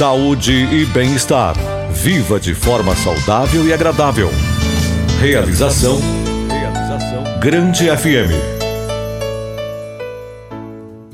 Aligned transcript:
Saúde 0.00 0.54
e 0.54 0.86
bem-estar. 0.86 1.54
Viva 1.92 2.40
de 2.40 2.54
forma 2.54 2.96
saudável 2.96 3.68
e 3.68 3.72
agradável. 3.74 4.30
Realização. 5.20 6.00
Realização. 6.48 7.38
Grande 7.38 7.94
FM. 7.94 8.59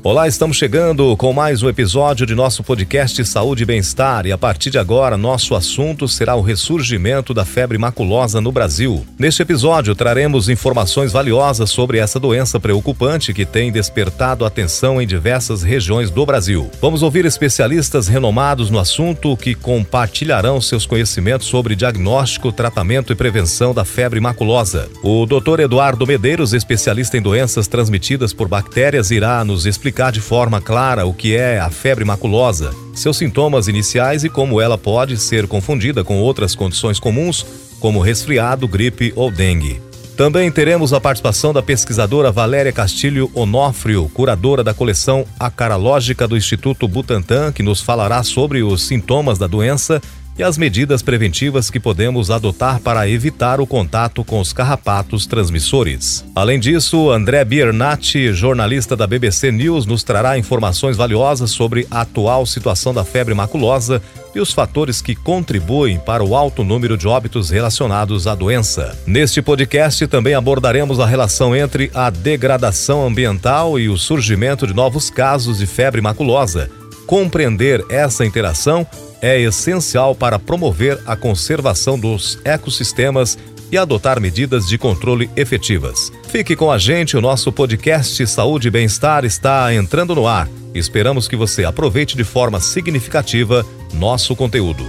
Olá, 0.07 0.25
estamos 0.25 0.55
chegando 0.55 1.17
com 1.17 1.33
mais 1.33 1.61
um 1.61 1.67
episódio 1.67 2.25
de 2.25 2.33
nosso 2.33 2.63
podcast 2.63 3.25
Saúde 3.25 3.63
e 3.63 3.65
Bem-Estar 3.65 4.25
e 4.25 4.31
a 4.31 4.37
partir 4.37 4.69
de 4.69 4.79
agora 4.79 5.17
nosso 5.17 5.53
assunto 5.53 6.07
será 6.07 6.33
o 6.33 6.41
ressurgimento 6.41 7.33
da 7.33 7.43
febre 7.43 7.77
maculosa 7.77 8.39
no 8.39 8.49
Brasil. 8.49 9.05
Neste 9.19 9.41
episódio 9.41 9.93
traremos 9.93 10.47
informações 10.47 11.11
valiosas 11.11 11.69
sobre 11.71 11.97
essa 11.97 12.21
doença 12.21 12.57
preocupante 12.57 13.33
que 13.33 13.45
tem 13.45 13.69
despertado 13.69 14.45
atenção 14.45 15.01
em 15.01 15.05
diversas 15.05 15.61
regiões 15.61 16.09
do 16.09 16.25
Brasil. 16.25 16.71
Vamos 16.79 17.03
ouvir 17.03 17.25
especialistas 17.25 18.07
renomados 18.07 18.69
no 18.69 18.79
assunto 18.79 19.35
que 19.35 19.55
compartilharão 19.55 20.61
seus 20.61 20.85
conhecimentos 20.85 21.47
sobre 21.47 21.75
diagnóstico, 21.75 22.53
tratamento 22.53 23.11
e 23.11 23.15
prevenção 23.17 23.73
da 23.73 23.83
febre 23.83 24.21
maculosa. 24.21 24.87
O 25.03 25.25
Dr. 25.25 25.59
Eduardo 25.59 26.07
Medeiros, 26.07 26.53
especialista 26.53 27.17
em 27.17 27.21
doenças 27.21 27.67
transmitidas 27.67 28.31
por 28.31 28.47
bactérias, 28.47 29.11
irá 29.11 29.43
nos 29.43 29.65
explicar 29.65 29.96
de 29.97 30.21
forma 30.21 30.61
clara 30.61 31.07
o 31.07 31.13
que 31.13 31.35
é 31.35 31.59
a 31.59 31.71
febre 31.71 32.05
maculosa, 32.05 32.71
seus 32.93 33.17
sintomas 33.17 33.67
iniciais 33.67 34.23
e 34.23 34.29
como 34.29 34.61
ela 34.61 34.77
pode 34.77 35.17
ser 35.17 35.47
confundida 35.47 36.03
com 36.03 36.19
outras 36.19 36.53
condições 36.53 36.99
comuns, 36.99 37.43
como 37.79 37.99
resfriado, 37.99 38.67
gripe 38.67 39.11
ou 39.15 39.31
dengue. 39.31 39.81
Também 40.15 40.51
teremos 40.51 40.93
a 40.93 41.01
participação 41.01 41.51
da 41.51 41.63
pesquisadora 41.63 42.31
Valéria 42.31 42.71
Castilho 42.71 43.29
Onofrio, 43.33 44.09
curadora 44.13 44.63
da 44.63 44.73
coleção 44.73 45.25
Acarológica 45.39 46.27
do 46.27 46.37
Instituto 46.37 46.87
Butantan, 46.87 47.51
que 47.51 47.63
nos 47.63 47.81
falará 47.81 48.21
sobre 48.21 48.61
os 48.61 48.83
sintomas 48.83 49.39
da 49.39 49.47
doença 49.47 50.01
e 50.37 50.43
as 50.43 50.57
medidas 50.57 51.01
preventivas 51.01 51.69
que 51.69 51.79
podemos 51.79 52.29
adotar 52.29 52.79
para 52.79 53.09
evitar 53.09 53.59
o 53.59 53.65
contato 53.65 54.23
com 54.23 54.39
os 54.39 54.53
carrapatos 54.53 55.25
transmissores. 55.25 56.23
Além 56.35 56.59
disso, 56.59 57.09
André 57.09 57.43
Biernati, 57.43 58.31
jornalista 58.31 58.95
da 58.95 59.07
BBC 59.07 59.51
News, 59.51 59.85
nos 59.85 60.03
trará 60.03 60.37
informações 60.37 60.95
valiosas 60.95 61.49
sobre 61.49 61.87
a 61.89 62.01
atual 62.01 62.45
situação 62.45 62.93
da 62.93 63.03
febre 63.03 63.33
maculosa 63.33 64.01
e 64.35 64.39
os 64.39 64.53
fatores 64.53 65.01
que 65.01 65.15
contribuem 65.15 65.97
para 65.97 66.23
o 66.23 66.35
alto 66.35 66.63
número 66.63 66.95
de 66.95 67.07
óbitos 67.07 67.49
relacionados 67.49 68.27
à 68.27 68.35
doença. 68.35 68.95
Neste 69.07 69.41
podcast 69.41 70.05
também 70.05 70.35
abordaremos 70.35 70.99
a 70.99 71.05
relação 71.07 71.55
entre 71.55 71.89
a 71.93 72.11
degradação 72.11 73.05
ambiental 73.05 73.79
e 73.79 73.89
o 73.89 73.97
surgimento 73.97 74.67
de 74.67 74.73
novos 74.75 75.09
casos 75.09 75.57
de 75.57 75.65
febre 75.65 76.01
maculosa. 76.01 76.69
Compreender 77.07 77.83
essa 77.89 78.25
interação 78.25 78.85
é 79.21 79.39
essencial 79.39 80.15
para 80.15 80.39
promover 80.39 80.99
a 81.05 81.15
conservação 81.15 81.99
dos 81.99 82.39
ecossistemas 82.43 83.37
e 83.71 83.77
adotar 83.77 84.19
medidas 84.19 84.67
de 84.67 84.77
controle 84.77 85.29
efetivas. 85.35 86.11
Fique 86.29 86.55
com 86.55 86.71
a 86.71 86.77
gente, 86.77 87.17
o 87.17 87.21
nosso 87.21 87.51
podcast 87.51 88.25
Saúde 88.27 88.69
e 88.69 88.71
Bem-Estar 88.71 89.25
está 89.25 89.73
entrando 89.73 90.15
no 90.15 90.27
ar. 90.27 90.47
Esperamos 90.73 91.27
que 91.27 91.35
você 91.35 91.65
aproveite 91.65 92.15
de 92.15 92.23
forma 92.23 92.59
significativa 92.59 93.65
nosso 93.93 94.35
conteúdo. 94.35 94.85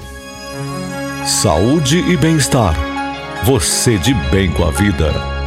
Saúde 1.25 1.99
e 1.99 2.17
bem-estar. 2.17 2.75
Você 3.45 3.99
de 3.99 4.15
bem 4.31 4.51
com 4.51 4.65
a 4.65 4.71
vida. 4.71 5.38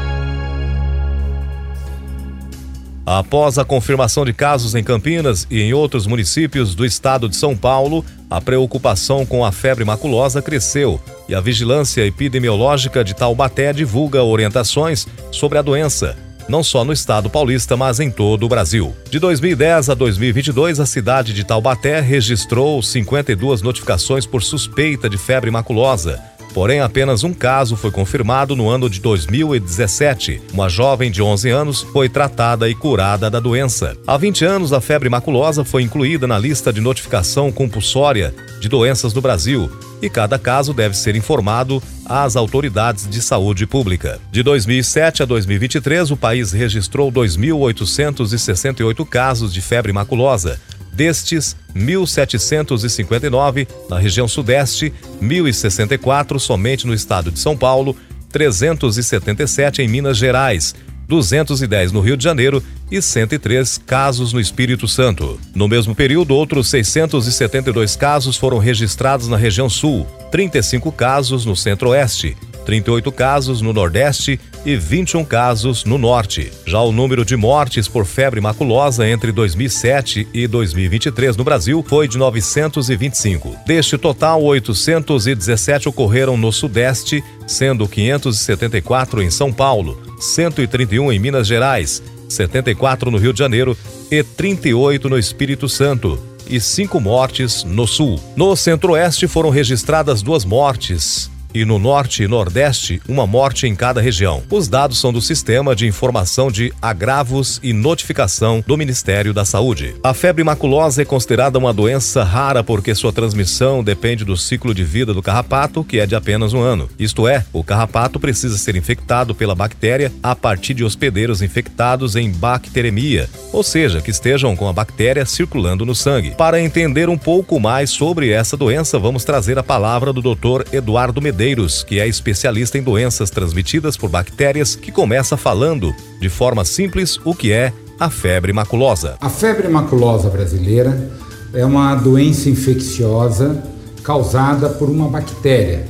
Após 3.13 3.57
a 3.57 3.65
confirmação 3.65 4.23
de 4.23 4.31
casos 4.31 4.73
em 4.73 4.81
Campinas 4.81 5.45
e 5.51 5.61
em 5.61 5.73
outros 5.73 6.07
municípios 6.07 6.73
do 6.73 6.85
estado 6.85 7.27
de 7.27 7.35
São 7.35 7.57
Paulo, 7.57 8.05
a 8.29 8.39
preocupação 8.39 9.25
com 9.25 9.43
a 9.43 9.51
febre 9.51 9.83
maculosa 9.83 10.41
cresceu 10.41 10.97
e 11.27 11.35
a 11.35 11.41
Vigilância 11.41 12.05
Epidemiológica 12.05 13.03
de 13.03 13.13
Taubaté 13.13 13.73
divulga 13.73 14.23
orientações 14.23 15.05
sobre 15.29 15.57
a 15.57 15.61
doença, 15.61 16.15
não 16.47 16.63
só 16.63 16.85
no 16.85 16.93
estado 16.93 17.29
paulista, 17.29 17.75
mas 17.75 17.99
em 17.99 18.09
todo 18.09 18.45
o 18.45 18.49
Brasil. 18.49 18.95
De 19.09 19.19
2010 19.19 19.89
a 19.89 19.93
2022, 19.93 20.79
a 20.79 20.85
cidade 20.85 21.33
de 21.33 21.43
Taubaté 21.43 21.99
registrou 21.99 22.81
52 22.81 23.61
notificações 23.61 24.25
por 24.25 24.41
suspeita 24.41 25.09
de 25.09 25.17
febre 25.17 25.51
maculosa 25.51 26.30
Porém, 26.53 26.81
apenas 26.81 27.23
um 27.23 27.33
caso 27.33 27.75
foi 27.75 27.91
confirmado 27.91 28.55
no 28.55 28.69
ano 28.69 28.89
de 28.89 28.99
2017. 28.99 30.41
Uma 30.53 30.67
jovem 30.69 31.09
de 31.09 31.21
11 31.21 31.49
anos 31.49 31.81
foi 31.81 32.09
tratada 32.09 32.69
e 32.69 32.75
curada 32.75 33.29
da 33.29 33.39
doença. 33.39 33.95
Há 34.05 34.17
20 34.17 34.45
anos, 34.45 34.73
a 34.73 34.81
febre 34.81 35.09
maculosa 35.09 35.63
foi 35.63 35.83
incluída 35.83 36.27
na 36.27 36.37
lista 36.37 36.73
de 36.73 36.81
notificação 36.81 37.51
compulsória 37.51 38.33
de 38.59 38.67
doenças 38.67 39.13
do 39.13 39.21
Brasil 39.21 39.71
e 40.01 40.09
cada 40.09 40.37
caso 40.39 40.73
deve 40.73 40.97
ser 40.97 41.15
informado 41.15 41.81
às 42.05 42.35
autoridades 42.35 43.07
de 43.07 43.21
saúde 43.21 43.65
pública. 43.67 44.19
De 44.31 44.43
2007 44.43 45.23
a 45.23 45.25
2023, 45.25 46.11
o 46.11 46.17
país 46.17 46.51
registrou 46.51 47.11
2.868 47.11 49.05
casos 49.07 49.53
de 49.53 49.61
febre 49.61 49.93
maculosa, 49.93 50.59
Destes, 51.01 51.57
1.759 51.75 53.67
na 53.89 53.97
região 53.97 54.27
Sudeste, 54.27 54.93
1.064 55.19 56.37
somente 56.37 56.85
no 56.85 56.93
estado 56.93 57.31
de 57.31 57.39
São 57.39 57.57
Paulo, 57.57 57.97
377 58.31 59.81
em 59.81 59.87
Minas 59.87 60.15
Gerais, 60.15 60.75
210 61.07 61.91
no 61.91 62.01
Rio 62.01 62.15
de 62.15 62.23
Janeiro 62.23 62.63
e 62.91 63.01
103 63.01 63.79
casos 63.79 64.31
no 64.31 64.39
Espírito 64.39 64.87
Santo. 64.87 65.39
No 65.55 65.67
mesmo 65.67 65.95
período, 65.95 66.35
outros 66.35 66.69
672 66.69 67.95
casos 67.95 68.37
foram 68.37 68.59
registrados 68.59 69.27
na 69.27 69.37
região 69.37 69.67
Sul, 69.67 70.05
35 70.29 70.91
casos 70.91 71.45
no 71.45 71.55
Centro-Oeste, 71.55 72.37
38 72.71 73.11
casos 73.11 73.59
no 73.59 73.73
Nordeste 73.73 74.39
e 74.65 74.77
21 74.77 75.25
casos 75.25 75.83
no 75.83 75.97
Norte. 75.97 76.53
Já 76.65 76.79
o 76.79 76.93
número 76.93 77.25
de 77.25 77.35
mortes 77.35 77.89
por 77.89 78.05
febre 78.05 78.39
maculosa 78.39 79.05
entre 79.05 79.33
2007 79.33 80.25
e 80.33 80.47
2023 80.47 81.35
no 81.35 81.43
Brasil 81.43 81.83
foi 81.85 82.07
de 82.07 82.17
925. 82.17 83.57
Deste 83.65 83.97
total, 83.97 84.41
817 84.41 85.89
ocorreram 85.89 86.37
no 86.37 86.49
Sudeste, 86.49 87.21
sendo 87.45 87.89
574 87.89 89.21
em 89.21 89.29
São 89.29 89.51
Paulo, 89.51 90.01
131 90.17 91.11
em 91.11 91.19
Minas 91.19 91.47
Gerais, 91.47 92.01
74 92.29 93.11
no 93.11 93.17
Rio 93.17 93.33
de 93.33 93.39
Janeiro 93.39 93.77
e 94.09 94.23
38 94.23 95.09
no 95.09 95.19
Espírito 95.19 95.67
Santo 95.67 96.17
e 96.47 96.57
cinco 96.61 97.01
mortes 97.01 97.65
no 97.65 97.85
sul. 97.85 98.17
No 98.33 98.55
centro-oeste 98.55 99.27
foram 99.27 99.49
registradas 99.49 100.21
duas 100.21 100.45
mortes, 100.45 101.29
e 101.53 101.65
no 101.65 101.77
norte 101.77 102.23
e 102.23 102.27
nordeste, 102.27 103.01
uma 103.07 103.27
morte 103.27 103.67
em 103.67 103.75
cada 103.75 103.99
região. 103.99 104.43
Os 104.49 104.67
dados 104.67 104.99
são 104.99 105.11
do 105.11 105.21
Sistema 105.21 105.75
de 105.75 105.85
Informação 105.85 106.51
de 106.51 106.73
Agravos 106.81 107.59
e 107.61 107.73
Notificação 107.73 108.63
do 108.65 108.77
Ministério 108.77 109.33
da 109.33 109.43
Saúde. 109.43 109.95
A 110.03 110.13
febre 110.13 110.43
maculosa 110.43 111.01
é 111.01 111.05
considerada 111.05 111.59
uma 111.59 111.73
doença 111.73 112.23
rara 112.23 112.63
porque 112.63 112.95
sua 112.95 113.11
transmissão 113.11 113.83
depende 113.83 114.23
do 114.23 114.37
ciclo 114.37 114.73
de 114.73 114.83
vida 114.83 115.13
do 115.13 115.21
carrapato, 115.21 115.83
que 115.83 115.99
é 115.99 116.05
de 116.05 116.15
apenas 116.15 116.53
um 116.53 116.61
ano. 116.61 116.89
Isto 116.97 117.27
é, 117.27 117.45
o 117.51 117.63
carrapato 117.63 118.19
precisa 118.19 118.57
ser 118.57 118.75
infectado 118.75 119.35
pela 119.35 119.53
bactéria 119.53 120.11
a 120.23 120.35
partir 120.35 120.73
de 120.73 120.83
hospedeiros 120.83 121.41
infectados 121.41 122.15
em 122.15 122.31
bacteremia, 122.31 123.29
ou 123.51 123.63
seja, 123.63 124.01
que 124.01 124.11
estejam 124.11 124.55
com 124.55 124.69
a 124.69 124.73
bactéria 124.73 125.25
circulando 125.25 125.85
no 125.85 125.93
sangue. 125.93 126.31
Para 126.31 126.61
entender 126.61 127.09
um 127.09 127.17
pouco 127.17 127.59
mais 127.59 127.89
sobre 127.89 128.29
essa 128.29 128.55
doença, 128.55 128.97
vamos 128.97 129.25
trazer 129.25 129.59
a 129.59 129.63
palavra 129.63 130.13
do 130.13 130.21
Dr. 130.21 130.63
Eduardo 130.71 131.21
Medeiros 131.21 131.40
Medeiros, 131.41 131.83
que 131.83 131.99
é 131.99 132.07
especialista 132.07 132.77
em 132.77 132.83
doenças 132.83 133.31
transmitidas 133.31 133.97
por 133.97 134.11
bactérias, 134.11 134.75
que 134.75 134.91
começa 134.91 135.35
falando, 135.35 135.91
de 136.19 136.29
forma 136.29 136.63
simples, 136.63 137.17
o 137.25 137.33
que 137.33 137.51
é 137.51 137.73
a 137.99 138.11
febre 138.11 138.53
maculosa. 138.53 139.17
A 139.19 139.27
febre 139.27 139.67
maculosa 139.67 140.29
brasileira 140.29 141.11
é 141.51 141.65
uma 141.65 141.95
doença 141.95 142.47
infecciosa 142.47 143.63
causada 144.03 144.69
por 144.69 144.87
uma 144.87 145.09
bactéria 145.09 145.87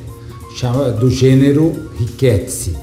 do 0.97 1.11
gênero 1.11 1.91
Rickettsia. 1.99 2.75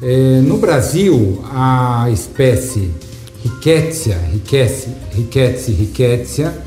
É, 0.00 0.40
no 0.42 0.58
Brasil, 0.58 1.44
a 1.52 2.08
espécie 2.12 2.92
Rickettsia, 3.42 4.16
Rickettsia, 4.32 4.94
Rickettsia, 5.12 5.74
Rickettsia 5.74 6.58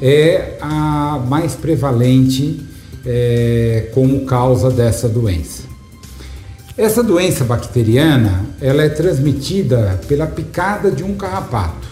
é 0.00 0.58
a 0.60 1.22
mais 1.24 1.54
prevalente 1.54 2.71
é, 3.04 3.90
como 3.92 4.24
causa 4.24 4.70
dessa 4.70 5.08
doença. 5.08 5.64
Essa 6.76 7.02
doença 7.02 7.44
bacteriana 7.44 8.46
ela 8.60 8.82
é 8.82 8.88
transmitida 8.88 10.00
pela 10.08 10.26
picada 10.26 10.90
de 10.90 11.04
um 11.04 11.14
carrapato, 11.14 11.88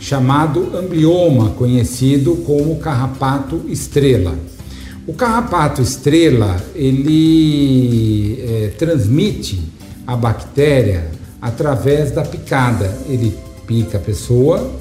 chamado 0.00 0.76
amblioma, 0.76 1.50
conhecido 1.50 2.36
como 2.46 2.76
carrapato 2.76 3.62
estrela. 3.68 4.34
O 5.06 5.14
carrapato 5.14 5.80
estrela 5.80 6.60
ele 6.74 8.42
é, 8.42 8.72
transmite 8.76 9.60
a 10.06 10.16
bactéria 10.16 11.08
através 11.40 12.10
da 12.10 12.22
picada. 12.22 12.92
Ele 13.08 13.36
pica 13.66 13.98
a 13.98 14.00
pessoa, 14.00 14.72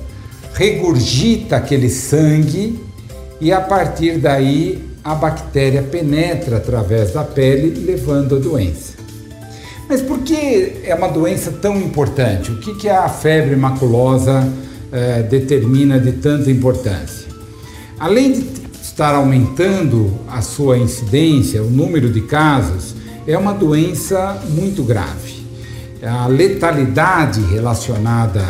regurgita 0.54 1.58
aquele 1.58 1.90
sangue 1.90 2.80
e 3.40 3.52
a 3.52 3.62
partir 3.62 4.18
daí 4.18 4.89
a 5.04 5.16
bactéria 5.16 5.82
penetra 5.82 6.58
através 6.58 7.14
da 7.14 7.24
pele, 7.24 7.86
levando 7.86 8.36
a 8.36 8.40
doença. 8.40 8.94
Mas 9.88 10.02
por 10.02 10.20
que 10.20 10.82
é 10.84 10.94
uma 10.94 11.08
doença 11.08 11.52
tão 11.52 11.78
importante? 11.78 12.52
O 12.52 12.60
que, 12.60 12.76
que 12.76 12.90
a 12.90 13.10
febre 13.10 13.56
maculosa 13.56 14.48
eh, 14.92 15.24
determina 15.24 16.00
de 16.00 16.12
tanta 16.12 16.52
importância? 16.52 17.28
Além 18.00 18.34
de 18.34 18.60
estar 18.82 19.16
aumentando 19.16 20.14
a 20.28 20.42
sua 20.42 20.78
incidência, 20.78 21.64
o 21.64 21.70
número 21.70 22.12
de 22.12 22.22
casos, 22.22 22.94
é 23.26 23.38
uma 23.38 23.54
doença 23.54 24.42
muito 24.50 24.84
grave. 24.84 25.40
A 26.04 26.28
letalidade 26.28 27.42
relacionada 27.42 28.46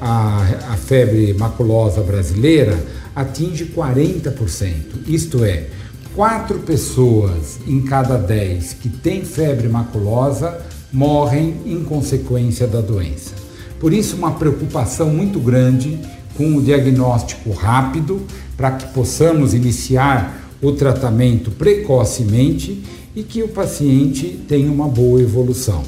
à, 0.00 0.42
à 0.70 0.76
febre 0.76 1.34
maculosa 1.34 2.00
brasileira 2.00 2.78
atinge 3.14 3.66
40%. 3.66 4.72
Isto 5.06 5.44
é, 5.44 5.66
quatro 6.14 6.58
pessoas 6.60 7.58
em 7.66 7.80
cada 7.82 8.16
dez 8.16 8.72
que 8.72 8.88
têm 8.88 9.24
febre 9.24 9.68
maculosa 9.68 10.58
morrem 10.92 11.56
em 11.66 11.82
consequência 11.84 12.66
da 12.66 12.80
doença. 12.80 13.34
Por 13.78 13.92
isso, 13.92 14.16
uma 14.16 14.32
preocupação 14.32 15.10
muito 15.10 15.38
grande 15.38 15.98
com 16.36 16.56
o 16.56 16.62
diagnóstico 16.62 17.50
rápido, 17.50 18.22
para 18.56 18.72
que 18.72 18.86
possamos 18.92 19.54
iniciar 19.54 20.50
o 20.60 20.72
tratamento 20.72 21.50
precocemente 21.50 22.82
e 23.14 23.22
que 23.22 23.42
o 23.42 23.48
paciente 23.48 24.40
tenha 24.48 24.70
uma 24.70 24.88
boa 24.88 25.20
evolução. 25.20 25.82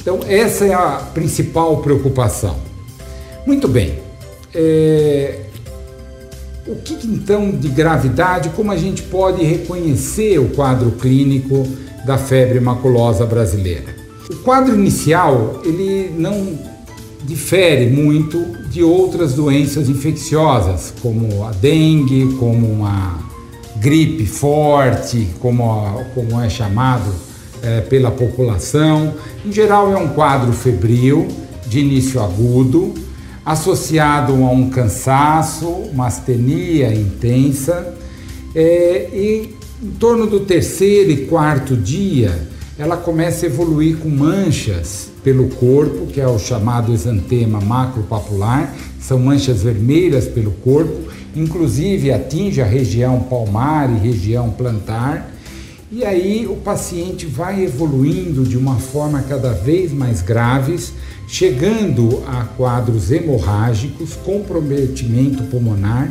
Então, 0.00 0.20
essa 0.28 0.66
é 0.66 0.74
a 0.74 1.10
principal 1.12 1.78
preocupação. 1.78 2.56
Muito 3.46 3.66
bem. 3.66 3.98
É... 4.54 5.45
O 6.66 6.74
que 6.74 6.94
então 7.06 7.52
de 7.52 7.68
gravidade, 7.68 8.48
como 8.50 8.72
a 8.72 8.76
gente 8.76 9.02
pode 9.02 9.44
reconhecer 9.44 10.38
o 10.40 10.48
quadro 10.48 10.90
clínico 10.92 11.64
da 12.04 12.18
febre 12.18 12.58
maculosa 12.58 13.24
brasileira? 13.24 13.94
O 14.28 14.34
quadro 14.38 14.74
inicial, 14.74 15.60
ele 15.64 16.12
não 16.18 16.58
difere 17.22 17.88
muito 17.88 18.44
de 18.68 18.82
outras 18.82 19.34
doenças 19.34 19.88
infecciosas, 19.88 20.92
como 21.00 21.44
a 21.44 21.52
dengue, 21.52 22.34
como 22.36 22.68
uma 22.68 23.20
gripe 23.76 24.26
forte, 24.26 25.28
como, 25.38 26.04
como 26.14 26.40
é 26.40 26.48
chamado 26.50 27.12
é, 27.62 27.80
pela 27.82 28.10
população. 28.10 29.14
Em 29.44 29.52
geral, 29.52 29.92
é 29.92 29.96
um 29.96 30.08
quadro 30.08 30.52
febril, 30.52 31.28
de 31.68 31.78
início 31.78 32.20
agudo, 32.20 32.92
associado 33.46 34.32
a 34.32 34.50
um 34.50 34.68
cansaço, 34.68 35.68
uma 35.68 36.08
astenia 36.08 36.92
intensa, 36.92 37.94
é, 38.52 39.08
e 39.12 39.54
em 39.80 39.90
torno 39.92 40.26
do 40.26 40.40
terceiro 40.40 41.12
e 41.12 41.26
quarto 41.26 41.76
dia, 41.76 42.48
ela 42.76 42.96
começa 42.96 43.46
a 43.46 43.48
evoluir 43.48 43.98
com 43.98 44.08
manchas 44.08 45.10
pelo 45.22 45.48
corpo, 45.50 46.06
que 46.06 46.20
é 46.20 46.26
o 46.26 46.40
chamado 46.40 46.92
exantema 46.92 47.60
macropapular, 47.60 48.74
são 49.00 49.20
manchas 49.20 49.62
vermelhas 49.62 50.26
pelo 50.26 50.50
corpo, 50.50 51.08
inclusive 51.34 52.12
atinge 52.12 52.60
a 52.60 52.66
região 52.66 53.20
palmar 53.20 53.88
e 53.90 54.08
região 54.08 54.50
plantar. 54.50 55.35
E 55.90 56.04
aí 56.04 56.48
o 56.48 56.56
paciente 56.56 57.26
vai 57.26 57.62
evoluindo 57.62 58.42
de 58.42 58.58
uma 58.58 58.76
forma 58.76 59.22
cada 59.22 59.52
vez 59.52 59.92
mais 59.92 60.20
graves, 60.20 60.92
chegando 61.28 62.24
a 62.26 62.44
quadros 62.44 63.12
hemorrágicos, 63.12 64.14
comprometimento 64.16 65.44
pulmonar, 65.44 66.10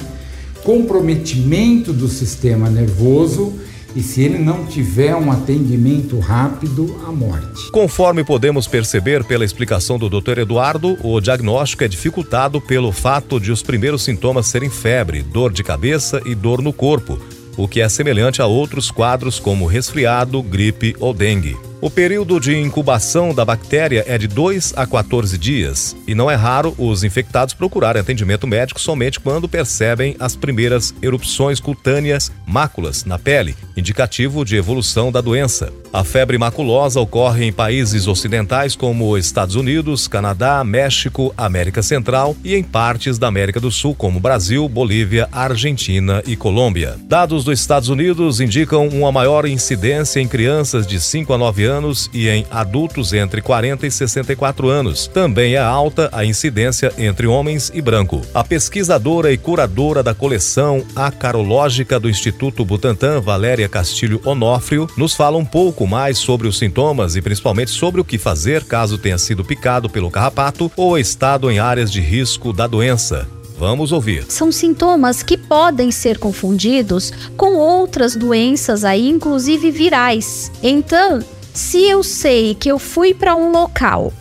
comprometimento 0.64 1.92
do 1.92 2.08
sistema 2.08 2.70
nervoso 2.70 3.54
e 3.96 4.02
se 4.02 4.22
ele 4.22 4.38
não 4.38 4.66
tiver 4.66 5.16
um 5.16 5.32
atendimento 5.32 6.20
rápido, 6.20 6.98
a 7.08 7.12
morte. 7.12 7.72
Conforme 7.72 8.26
podemos 8.26 8.68
perceber 8.68 9.24
pela 9.24 9.46
explicação 9.46 9.98
do 9.98 10.10
Dr. 10.10 10.40
Eduardo, 10.40 10.98
o 11.02 11.22
diagnóstico 11.22 11.84
é 11.84 11.88
dificultado 11.88 12.60
pelo 12.60 12.92
fato 12.92 13.40
de 13.40 13.52
os 13.52 13.62
primeiros 13.62 14.04
sintomas 14.04 14.48
serem 14.48 14.70
febre, 14.70 15.22
dor 15.22 15.52
de 15.52 15.64
cabeça 15.64 16.22
e 16.26 16.36
dor 16.36 16.62
no 16.62 16.74
corpo, 16.74 17.18
o 17.58 17.68
que 17.68 17.82
é 17.82 17.90
semelhante 17.90 18.42
a 18.42 18.46
outros 18.46 18.92
quadros 18.92 19.40
como 19.40 19.66
resfriado, 19.66 20.42
gripe 20.42 20.96
ou 21.00 21.14
dengue. 21.14 21.58
O 21.82 21.90
período 21.90 22.40
de 22.40 22.58
incubação 22.58 23.34
da 23.34 23.46
bactéria 23.46 24.04
é 24.08 24.18
de 24.18 24.28
2 24.28 24.74
a 24.76 24.88
14 24.88 25.38
dias 25.38 25.96
e 26.08 26.16
não 26.16 26.32
é 26.32 26.36
raro 26.36 26.74
os 26.78 27.04
infectados 27.04 27.54
procurarem 27.54 28.02
atendimento 28.02 28.48
médico 28.48 28.80
somente 28.80 29.20
quando 29.20 29.48
percebem 29.48 30.16
as 30.20 30.36
primeiras 30.36 30.96
erupções 31.02 31.60
cutâneas, 31.60 32.32
máculas 32.48 33.06
na 33.06 33.20
pele, 33.20 33.56
indicativo 33.76 34.46
de 34.46 34.56
evolução 34.56 35.12
da 35.12 35.22
doença. 35.22 35.72
A 35.92 36.04
febre 36.04 36.38
maculosa 36.38 37.00
ocorre 37.00 37.46
em 37.46 37.54
países 37.54 38.08
ocidentais 38.08 38.76
como 38.76 39.18
Estados 39.18 39.56
Unidos, 39.56 40.08
Canadá, 40.08 40.64
México, 40.64 41.34
América 41.38 41.82
Central 41.82 42.36
e 42.44 42.56
em 42.56 42.64
partes 42.64 43.18
da 43.18 43.28
América 43.28 43.60
do 43.60 43.72
Sul 43.72 43.96
como 43.96 44.20
Brasil, 44.20 44.68
Bolívia, 44.68 45.30
Argentina 45.32 46.22
e 46.28 46.36
Colômbia. 46.36 46.96
Dados 47.04 47.44
dos 47.44 47.60
Estados 47.60 47.90
Unidos 47.90 48.42
indicam 48.42 48.88
uma 48.88 49.12
maior 49.12 49.46
incidência 49.46 50.20
em 50.20 50.28
crianças 50.28 50.86
de 50.86 51.00
5 51.00 51.34
a 51.34 51.38
9 51.38 51.64
anos 51.64 52.10
e 52.14 52.28
em 52.28 52.46
adultos 52.52 53.14
entre 53.14 53.42
40 53.42 53.88
e 53.88 53.92
64 53.92 54.68
anos. 54.70 55.08
Também 55.08 55.56
é 55.56 55.60
alta 55.60 56.10
a 56.12 56.26
incidência 56.26 56.92
entre 56.98 57.28
homens 57.28 57.72
e 57.74 57.82
branco. 57.82 58.22
A 58.34 58.44
pesquisadora 58.44 59.32
e 59.32 59.38
curadora 59.38 60.04
da 60.04 60.14
coleção 60.14 60.84
acarológica 60.96 62.00
do 62.00 62.10
Instituto 62.10 62.66
Butantan, 62.66 63.22
Valéria 63.22 63.65
Castilho 63.68 64.22
Onofrio, 64.26 64.88
nos 64.98 65.14
fala 65.14 65.38
um 65.38 65.46
pouco 65.46 65.86
mais 65.86 66.18
sobre 66.18 66.48
os 66.48 66.58
sintomas 66.58 67.16
e 67.16 67.22
principalmente 67.22 67.72
sobre 67.72 68.02
o 68.02 68.06
que 68.06 68.18
fazer 68.18 68.64
caso 68.64 68.98
tenha 68.98 69.18
sido 69.18 69.44
picado 69.44 69.90
pelo 69.90 70.12
carrapato 70.12 70.72
ou 70.76 70.98
estado 70.98 71.50
em 71.50 71.60
áreas 71.60 71.92
de 71.92 72.02
risco 72.02 72.52
da 72.52 72.68
doença. 72.68 73.28
Vamos 73.58 73.92
ouvir. 73.92 74.26
São 74.30 74.52
sintomas 74.52 75.24
que 75.24 75.38
podem 75.38 75.90
ser 75.90 76.18
confundidos 76.18 77.12
com 77.38 77.56
outras 77.56 78.16
doenças 78.16 78.84
aí, 78.84 79.08
inclusive 79.08 79.72
virais. 79.72 80.52
Então, 80.62 81.20
se 81.54 81.84
eu 81.84 82.04
sei 82.04 82.54
que 82.54 82.70
eu 82.70 82.78
fui 82.78 83.14
para 83.14 83.36
um 83.36 83.52
local 83.52 84.12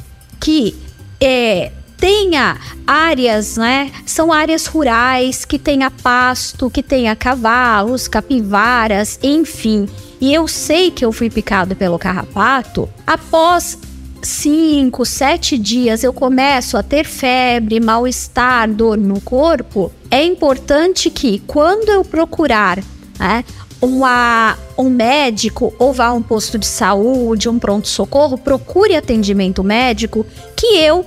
que 0.40 0.76
é, 1.20 1.72
tenha 1.96 2.58
áreas, 2.86 3.56
né? 3.56 3.90
São 4.06 4.32
áreas 4.32 4.66
rurais, 4.66 5.44
que 5.44 5.58
tenha 5.58 5.90
pasto, 5.90 6.70
que 6.70 6.82
tenha 6.82 7.14
cavalos, 7.16 8.08
capivaras, 8.08 9.18
enfim. 9.22 9.88
E 10.20 10.32
eu 10.32 10.48
sei 10.48 10.90
que 10.90 11.04
eu 11.04 11.12
fui 11.12 11.28
picado 11.28 11.76
pelo 11.76 11.98
carrapato, 11.98 12.88
após 13.06 13.78
cinco, 14.22 15.04
sete 15.04 15.58
dias 15.58 16.02
eu 16.02 16.12
começo 16.12 16.76
a 16.76 16.82
ter 16.82 17.04
febre, 17.04 17.78
mal-estar, 17.78 18.70
dor 18.72 18.96
no 18.96 19.20
corpo, 19.20 19.92
é 20.10 20.24
importante 20.24 21.10
que 21.10 21.40
quando 21.40 21.90
eu 21.90 22.04
procurar 22.04 22.78
né, 23.18 23.44
uma, 23.80 24.56
um 24.78 24.88
médico 24.88 25.74
ou 25.78 25.92
vá 25.92 26.06
a 26.06 26.12
um 26.14 26.22
posto 26.22 26.58
de 26.58 26.66
saúde, 26.66 27.48
um 27.48 27.58
pronto-socorro, 27.58 28.38
procure 28.38 28.96
atendimento 28.96 29.62
médico, 29.62 30.24
que 30.56 30.78
eu 30.78 31.04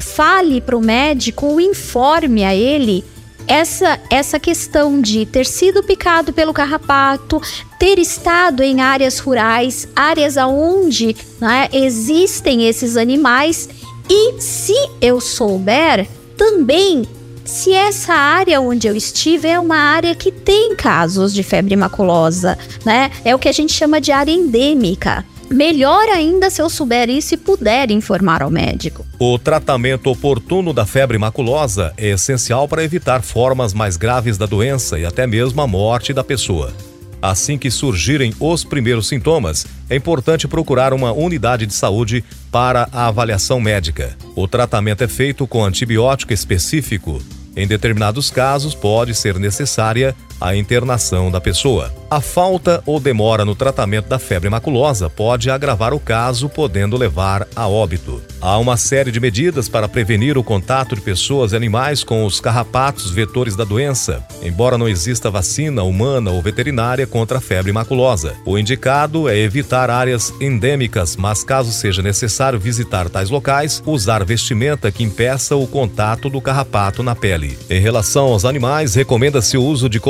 fale 0.00 0.60
para 0.60 0.76
o 0.76 0.80
médico 0.80 1.46
ou 1.46 1.60
informe 1.60 2.44
a 2.44 2.54
ele 2.54 3.04
essa, 3.46 3.98
essa 4.08 4.38
questão 4.38 5.00
de 5.00 5.26
ter 5.26 5.44
sido 5.44 5.82
picado 5.82 6.32
pelo 6.32 6.52
carrapato, 6.52 7.42
ter 7.78 7.98
estado 7.98 8.62
em 8.62 8.80
áreas 8.80 9.18
rurais, 9.18 9.88
áreas 9.94 10.36
onde 10.36 11.16
né, 11.40 11.68
existem 11.72 12.68
esses 12.68 12.96
animais, 12.96 13.68
e 14.08 14.40
se 14.40 14.74
eu 15.00 15.20
souber, 15.20 16.08
também 16.36 17.04
se 17.44 17.72
essa 17.72 18.14
área 18.14 18.60
onde 18.60 18.86
eu 18.86 18.94
estive 18.94 19.48
é 19.48 19.58
uma 19.58 19.76
área 19.76 20.14
que 20.14 20.30
tem 20.30 20.76
casos 20.76 21.34
de 21.34 21.42
febre 21.42 21.74
maculosa, 21.74 22.56
né? 22.84 23.10
É 23.24 23.34
o 23.34 23.38
que 23.38 23.48
a 23.48 23.52
gente 23.52 23.72
chama 23.72 24.00
de 24.00 24.12
área 24.12 24.30
endêmica. 24.30 25.24
Melhor 25.52 26.08
ainda 26.08 26.48
se 26.48 26.62
eu 26.62 26.70
souber 26.70 27.10
isso 27.10 27.34
e 27.34 27.36
puder 27.36 27.90
informar 27.90 28.40
ao 28.40 28.50
médico. 28.50 29.04
O 29.18 29.36
tratamento 29.36 30.08
oportuno 30.08 30.72
da 30.72 30.86
febre 30.86 31.18
maculosa 31.18 31.92
é 31.96 32.10
essencial 32.10 32.68
para 32.68 32.84
evitar 32.84 33.20
formas 33.20 33.74
mais 33.74 33.96
graves 33.96 34.38
da 34.38 34.46
doença 34.46 34.96
e 34.96 35.04
até 35.04 35.26
mesmo 35.26 35.60
a 35.60 35.66
morte 35.66 36.12
da 36.12 36.22
pessoa. 36.22 36.72
Assim 37.20 37.58
que 37.58 37.68
surgirem 37.68 38.32
os 38.38 38.62
primeiros 38.62 39.08
sintomas, 39.08 39.66
é 39.90 39.96
importante 39.96 40.46
procurar 40.46 40.94
uma 40.94 41.12
unidade 41.12 41.66
de 41.66 41.74
saúde 41.74 42.24
para 42.52 42.88
a 42.92 43.08
avaliação 43.08 43.60
médica. 43.60 44.16
O 44.36 44.46
tratamento 44.46 45.02
é 45.02 45.08
feito 45.08 45.48
com 45.48 45.64
antibiótico 45.64 46.32
específico. 46.32 47.20
Em 47.56 47.66
determinados 47.66 48.30
casos, 48.30 48.74
pode 48.74 49.14
ser 49.14 49.36
necessária 49.38 50.14
a 50.40 50.56
internação 50.56 51.30
da 51.30 51.40
pessoa. 51.40 51.92
A 52.10 52.20
falta 52.20 52.82
ou 52.86 52.98
demora 52.98 53.44
no 53.44 53.54
tratamento 53.54 54.08
da 54.08 54.18
febre 54.18 54.48
maculosa 54.48 55.08
pode 55.08 55.50
agravar 55.50 55.94
o 55.94 56.00
caso, 56.00 56.48
podendo 56.48 56.96
levar 56.96 57.46
a 57.54 57.68
óbito. 57.68 58.20
Há 58.40 58.58
uma 58.58 58.76
série 58.76 59.12
de 59.12 59.20
medidas 59.20 59.68
para 59.68 59.86
prevenir 59.86 60.38
o 60.38 60.42
contato 60.42 60.96
de 60.96 61.02
pessoas 61.02 61.52
e 61.52 61.56
animais 61.56 62.02
com 62.02 62.24
os 62.24 62.40
carrapatos 62.40 63.10
vetores 63.10 63.54
da 63.54 63.64
doença, 63.64 64.24
embora 64.42 64.78
não 64.78 64.88
exista 64.88 65.30
vacina 65.30 65.82
humana 65.82 66.30
ou 66.30 66.40
veterinária 66.40 67.06
contra 67.06 67.38
a 67.38 67.40
febre 67.40 67.70
maculosa. 67.70 68.34
O 68.46 68.58
indicado 68.58 69.28
é 69.28 69.38
evitar 69.38 69.90
áreas 69.90 70.32
endêmicas, 70.40 71.16
mas 71.16 71.44
caso 71.44 71.70
seja 71.70 72.02
necessário 72.02 72.58
visitar 72.58 73.08
tais 73.08 73.30
locais, 73.30 73.82
usar 73.86 74.24
vestimenta 74.24 74.90
que 74.90 75.04
impeça 75.04 75.54
o 75.54 75.66
contato 75.66 76.28
do 76.30 76.40
carrapato 76.40 77.02
na 77.02 77.14
pele. 77.14 77.58
Em 77.68 77.80
relação 77.80 78.26
aos 78.26 78.44
animais, 78.44 78.94
recomenda-se 78.94 79.56
o 79.56 79.62
uso 79.62 79.88
de 79.88 80.00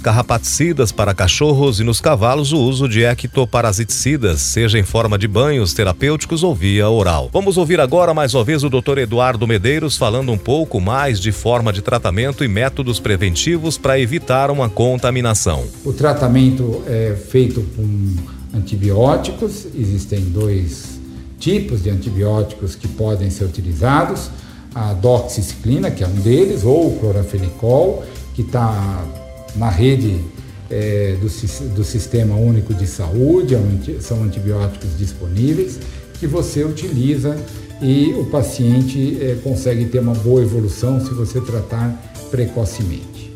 carrapaticidas 0.00 0.92
para 0.92 1.14
cachorros 1.14 1.30
cachorros 1.30 1.80
e 1.80 1.84
nos 1.84 2.00
cavalos 2.00 2.52
o 2.52 2.58
uso 2.58 2.88
de 2.88 3.02
ectoparasiticidas, 3.02 4.40
seja 4.40 4.78
em 4.78 4.82
forma 4.82 5.16
de 5.16 5.26
banhos 5.26 5.72
terapêuticos 5.72 6.42
ou 6.42 6.54
via 6.54 6.88
oral. 6.88 7.30
Vamos 7.32 7.56
ouvir 7.56 7.80
agora 7.80 8.12
mais 8.12 8.34
uma 8.34 8.44
vez 8.44 8.62
o 8.62 8.68
Dr. 8.68 8.98
Eduardo 8.98 9.46
Medeiros 9.46 9.96
falando 9.96 10.32
um 10.32 10.36
pouco 10.36 10.80
mais 10.80 11.20
de 11.20 11.32
forma 11.32 11.72
de 11.72 11.82
tratamento 11.82 12.44
e 12.44 12.48
métodos 12.48 13.00
preventivos 13.00 13.78
para 13.78 13.98
evitar 13.98 14.50
uma 14.50 14.68
contaminação. 14.68 15.64
O 15.84 15.92
tratamento 15.92 16.82
é 16.86 17.14
feito 17.14 17.62
com 17.76 18.16
antibióticos, 18.54 19.66
existem 19.74 20.20
dois 20.20 21.00
tipos 21.38 21.82
de 21.82 21.90
antibióticos 21.90 22.74
que 22.74 22.88
podem 22.88 23.30
ser 23.30 23.44
utilizados, 23.44 24.30
a 24.74 24.92
doxiciclina, 24.92 25.90
que 25.90 26.04
é 26.04 26.06
um 26.06 26.20
deles, 26.20 26.64
ou 26.64 26.88
o 26.88 26.98
cloranfenicol, 26.98 28.04
que 28.34 28.42
está 28.42 29.04
na 29.56 29.68
rede 29.68 30.20
é, 30.70 31.16
do, 31.20 31.74
do, 31.74 31.84
Sistema 31.84 32.36
Único 32.36 32.72
de 32.72 32.86
Saúde, 32.86 33.54
é 33.54 34.00
são 34.00 34.22
antibióticos 34.22 34.96
disponíveis 34.96 35.80
que 36.18 36.26
você 36.26 36.62
utiliza 36.64 37.36
e 37.82 38.12
o 38.12 38.26
paciente 38.26 39.18
é, 39.20 39.36
consegue 39.42 39.86
ter 39.86 39.98
uma 39.98 40.14
boa 40.14 40.42
evolução 40.42 41.04
se 41.04 41.12
você 41.12 41.40
tratar 41.40 42.00
precocemente. 42.30 43.32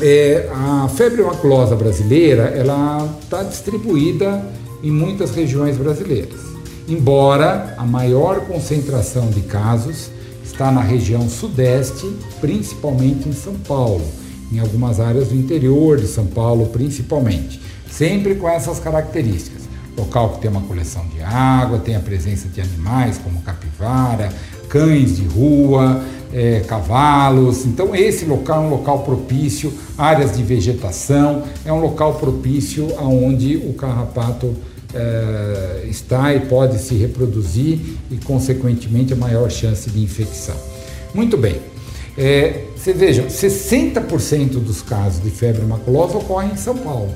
É, 0.00 0.48
a 0.52 0.88
febre 0.88 1.22
maculosa 1.22 1.74
brasileira 1.74 2.44
ela 2.44 3.18
está 3.22 3.42
distribuída 3.42 4.44
em 4.82 4.90
muitas 4.90 5.30
regiões 5.30 5.76
brasileiras, 5.76 6.40
embora 6.88 7.74
a 7.76 7.84
maior 7.84 8.40
concentração 8.46 9.28
de 9.30 9.40
casos 9.42 10.10
está 10.44 10.70
na 10.70 10.80
região 10.80 11.28
sudeste, 11.28 12.06
principalmente 12.40 13.28
em 13.28 13.32
São 13.32 13.54
Paulo 13.54 14.04
em 14.52 14.58
algumas 14.58 15.00
áreas 15.00 15.28
do 15.28 15.34
interior 15.34 15.98
de 15.98 16.06
São 16.06 16.26
Paulo, 16.26 16.66
principalmente. 16.66 17.60
Sempre 17.90 18.34
com 18.34 18.48
essas 18.48 18.78
características. 18.78 19.62
Local 19.96 20.34
que 20.34 20.40
tem 20.40 20.50
uma 20.50 20.60
coleção 20.60 21.06
de 21.14 21.22
água, 21.22 21.78
tem 21.78 21.96
a 21.96 22.00
presença 22.00 22.48
de 22.48 22.60
animais 22.60 23.18
como 23.18 23.40
capivara, 23.40 24.28
cães 24.68 25.16
de 25.16 25.24
rua, 25.24 26.04
é, 26.32 26.60
cavalos. 26.60 27.64
Então, 27.64 27.94
esse 27.94 28.26
local 28.26 28.64
é 28.64 28.66
um 28.66 28.70
local 28.70 28.98
propício, 29.00 29.72
áreas 29.96 30.36
de 30.36 30.42
vegetação, 30.42 31.44
é 31.64 31.72
um 31.72 31.80
local 31.80 32.14
propício 32.14 32.88
aonde 32.98 33.56
o 33.56 33.72
carrapato 33.72 34.54
é, 34.94 35.86
está 35.88 36.34
e 36.34 36.40
pode 36.40 36.78
se 36.78 36.94
reproduzir 36.94 37.80
e, 38.10 38.16
consequentemente, 38.22 39.12
a 39.12 39.16
maior 39.16 39.50
chance 39.50 39.90
de 39.90 40.02
infecção. 40.02 40.56
Muito 41.14 41.36
bem. 41.36 41.60
É, 42.18 42.64
você 42.86 42.92
veja, 42.92 43.24
60% 43.26 44.60
dos 44.60 44.80
casos 44.80 45.20
de 45.20 45.28
febre 45.28 45.66
maculosa 45.66 46.18
ocorrem 46.18 46.52
em 46.52 46.56
São 46.56 46.76
Paulo. 46.76 47.12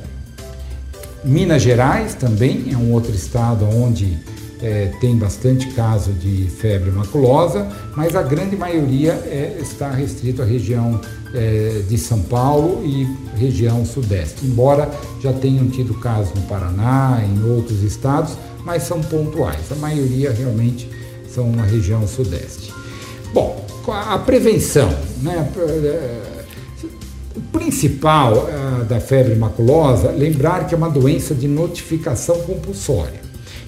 Minas 1.22 1.62
Gerais 1.62 2.12
também 2.12 2.72
é 2.72 2.76
um 2.76 2.92
outro 2.92 3.14
estado 3.14 3.64
onde 3.66 4.18
é, 4.60 4.90
tem 5.00 5.16
bastante 5.16 5.68
caso 5.68 6.12
de 6.12 6.48
febre 6.50 6.90
maculosa, 6.90 7.68
mas 7.94 8.16
a 8.16 8.22
grande 8.22 8.56
maioria 8.56 9.12
é, 9.12 9.58
está 9.60 9.92
restrito 9.92 10.42
à 10.42 10.44
região 10.44 11.00
é, 11.32 11.82
de 11.88 11.96
São 11.96 12.20
Paulo 12.22 12.84
e 12.84 13.06
região 13.38 13.86
sudeste, 13.86 14.44
embora 14.44 14.90
já 15.22 15.32
tenham 15.32 15.68
tido 15.68 15.94
casos 15.94 16.34
no 16.34 16.42
Paraná, 16.48 17.22
em 17.24 17.48
outros 17.48 17.84
estados, 17.84 18.36
mas 18.64 18.82
são 18.82 19.00
pontuais. 19.00 19.70
A 19.70 19.76
maioria 19.76 20.32
realmente 20.32 20.90
são 21.32 21.52
na 21.52 21.62
região 21.62 22.08
sudeste. 22.08 22.74
Bom, 23.32 23.69
a 23.92 24.18
prevenção, 24.18 24.88
né? 25.22 25.50
O 27.36 27.40
principal 27.52 28.34
uh, 28.34 28.84
da 28.84 29.00
febre 29.00 29.34
maculosa, 29.34 30.10
lembrar 30.10 30.66
que 30.66 30.74
é 30.74 30.76
uma 30.76 30.90
doença 30.90 31.34
de 31.34 31.46
notificação 31.46 32.40
compulsória. 32.42 33.20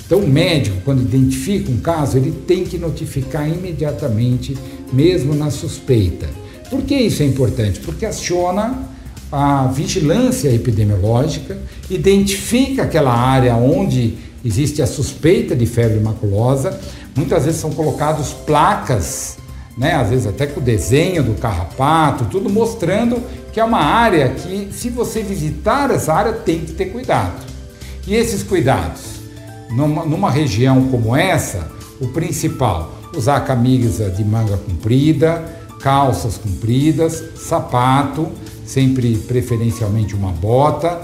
Então, 0.04 0.18
o 0.18 0.28
médico, 0.28 0.76
quando 0.84 1.00
identifica 1.00 1.70
um 1.70 1.78
caso, 1.78 2.18
ele 2.18 2.32
tem 2.32 2.64
que 2.64 2.76
notificar 2.76 3.48
imediatamente, 3.48 4.56
mesmo 4.92 5.34
na 5.34 5.50
suspeita. 5.50 6.28
Por 6.68 6.82
que 6.82 6.94
isso 6.94 7.22
é 7.22 7.26
importante? 7.26 7.80
Porque 7.80 8.04
aciona 8.04 8.90
a 9.30 9.68
vigilância 9.68 10.50
epidemiológica, 10.50 11.56
identifica 11.88 12.82
aquela 12.82 13.14
área 13.14 13.54
onde 13.56 14.18
existe 14.44 14.82
a 14.82 14.86
suspeita 14.86 15.56
de 15.56 15.64
febre 15.64 16.00
maculosa. 16.00 16.78
Muitas 17.16 17.46
vezes 17.46 17.60
são 17.60 17.70
colocados 17.70 18.32
placas 18.32 19.38
né? 19.76 19.94
às 19.94 20.10
vezes 20.10 20.26
até 20.26 20.46
com 20.46 20.60
o 20.60 20.62
desenho 20.62 21.22
do 21.22 21.34
carrapato, 21.34 22.24
tudo 22.26 22.48
mostrando 22.50 23.22
que 23.52 23.60
é 23.60 23.64
uma 23.64 23.80
área 23.80 24.30
que, 24.30 24.70
se 24.72 24.88
você 24.88 25.22
visitar 25.22 25.90
essa 25.90 26.14
área, 26.14 26.32
tem 26.32 26.60
que 26.60 26.72
ter 26.72 26.86
cuidado. 26.86 27.44
E 28.06 28.14
esses 28.14 28.42
cuidados? 28.42 29.02
Numa, 29.70 30.04
numa 30.04 30.30
região 30.30 30.88
como 30.88 31.14
essa, 31.14 31.70
o 32.00 32.08
principal, 32.08 32.92
usar 33.16 33.40
camisa 33.40 34.10
de 34.10 34.24
manga 34.24 34.56
comprida, 34.56 35.44
calças 35.80 36.38
compridas, 36.38 37.22
sapato, 37.36 38.28
sempre 38.64 39.16
preferencialmente 39.18 40.14
uma 40.14 40.30
bota, 40.30 41.00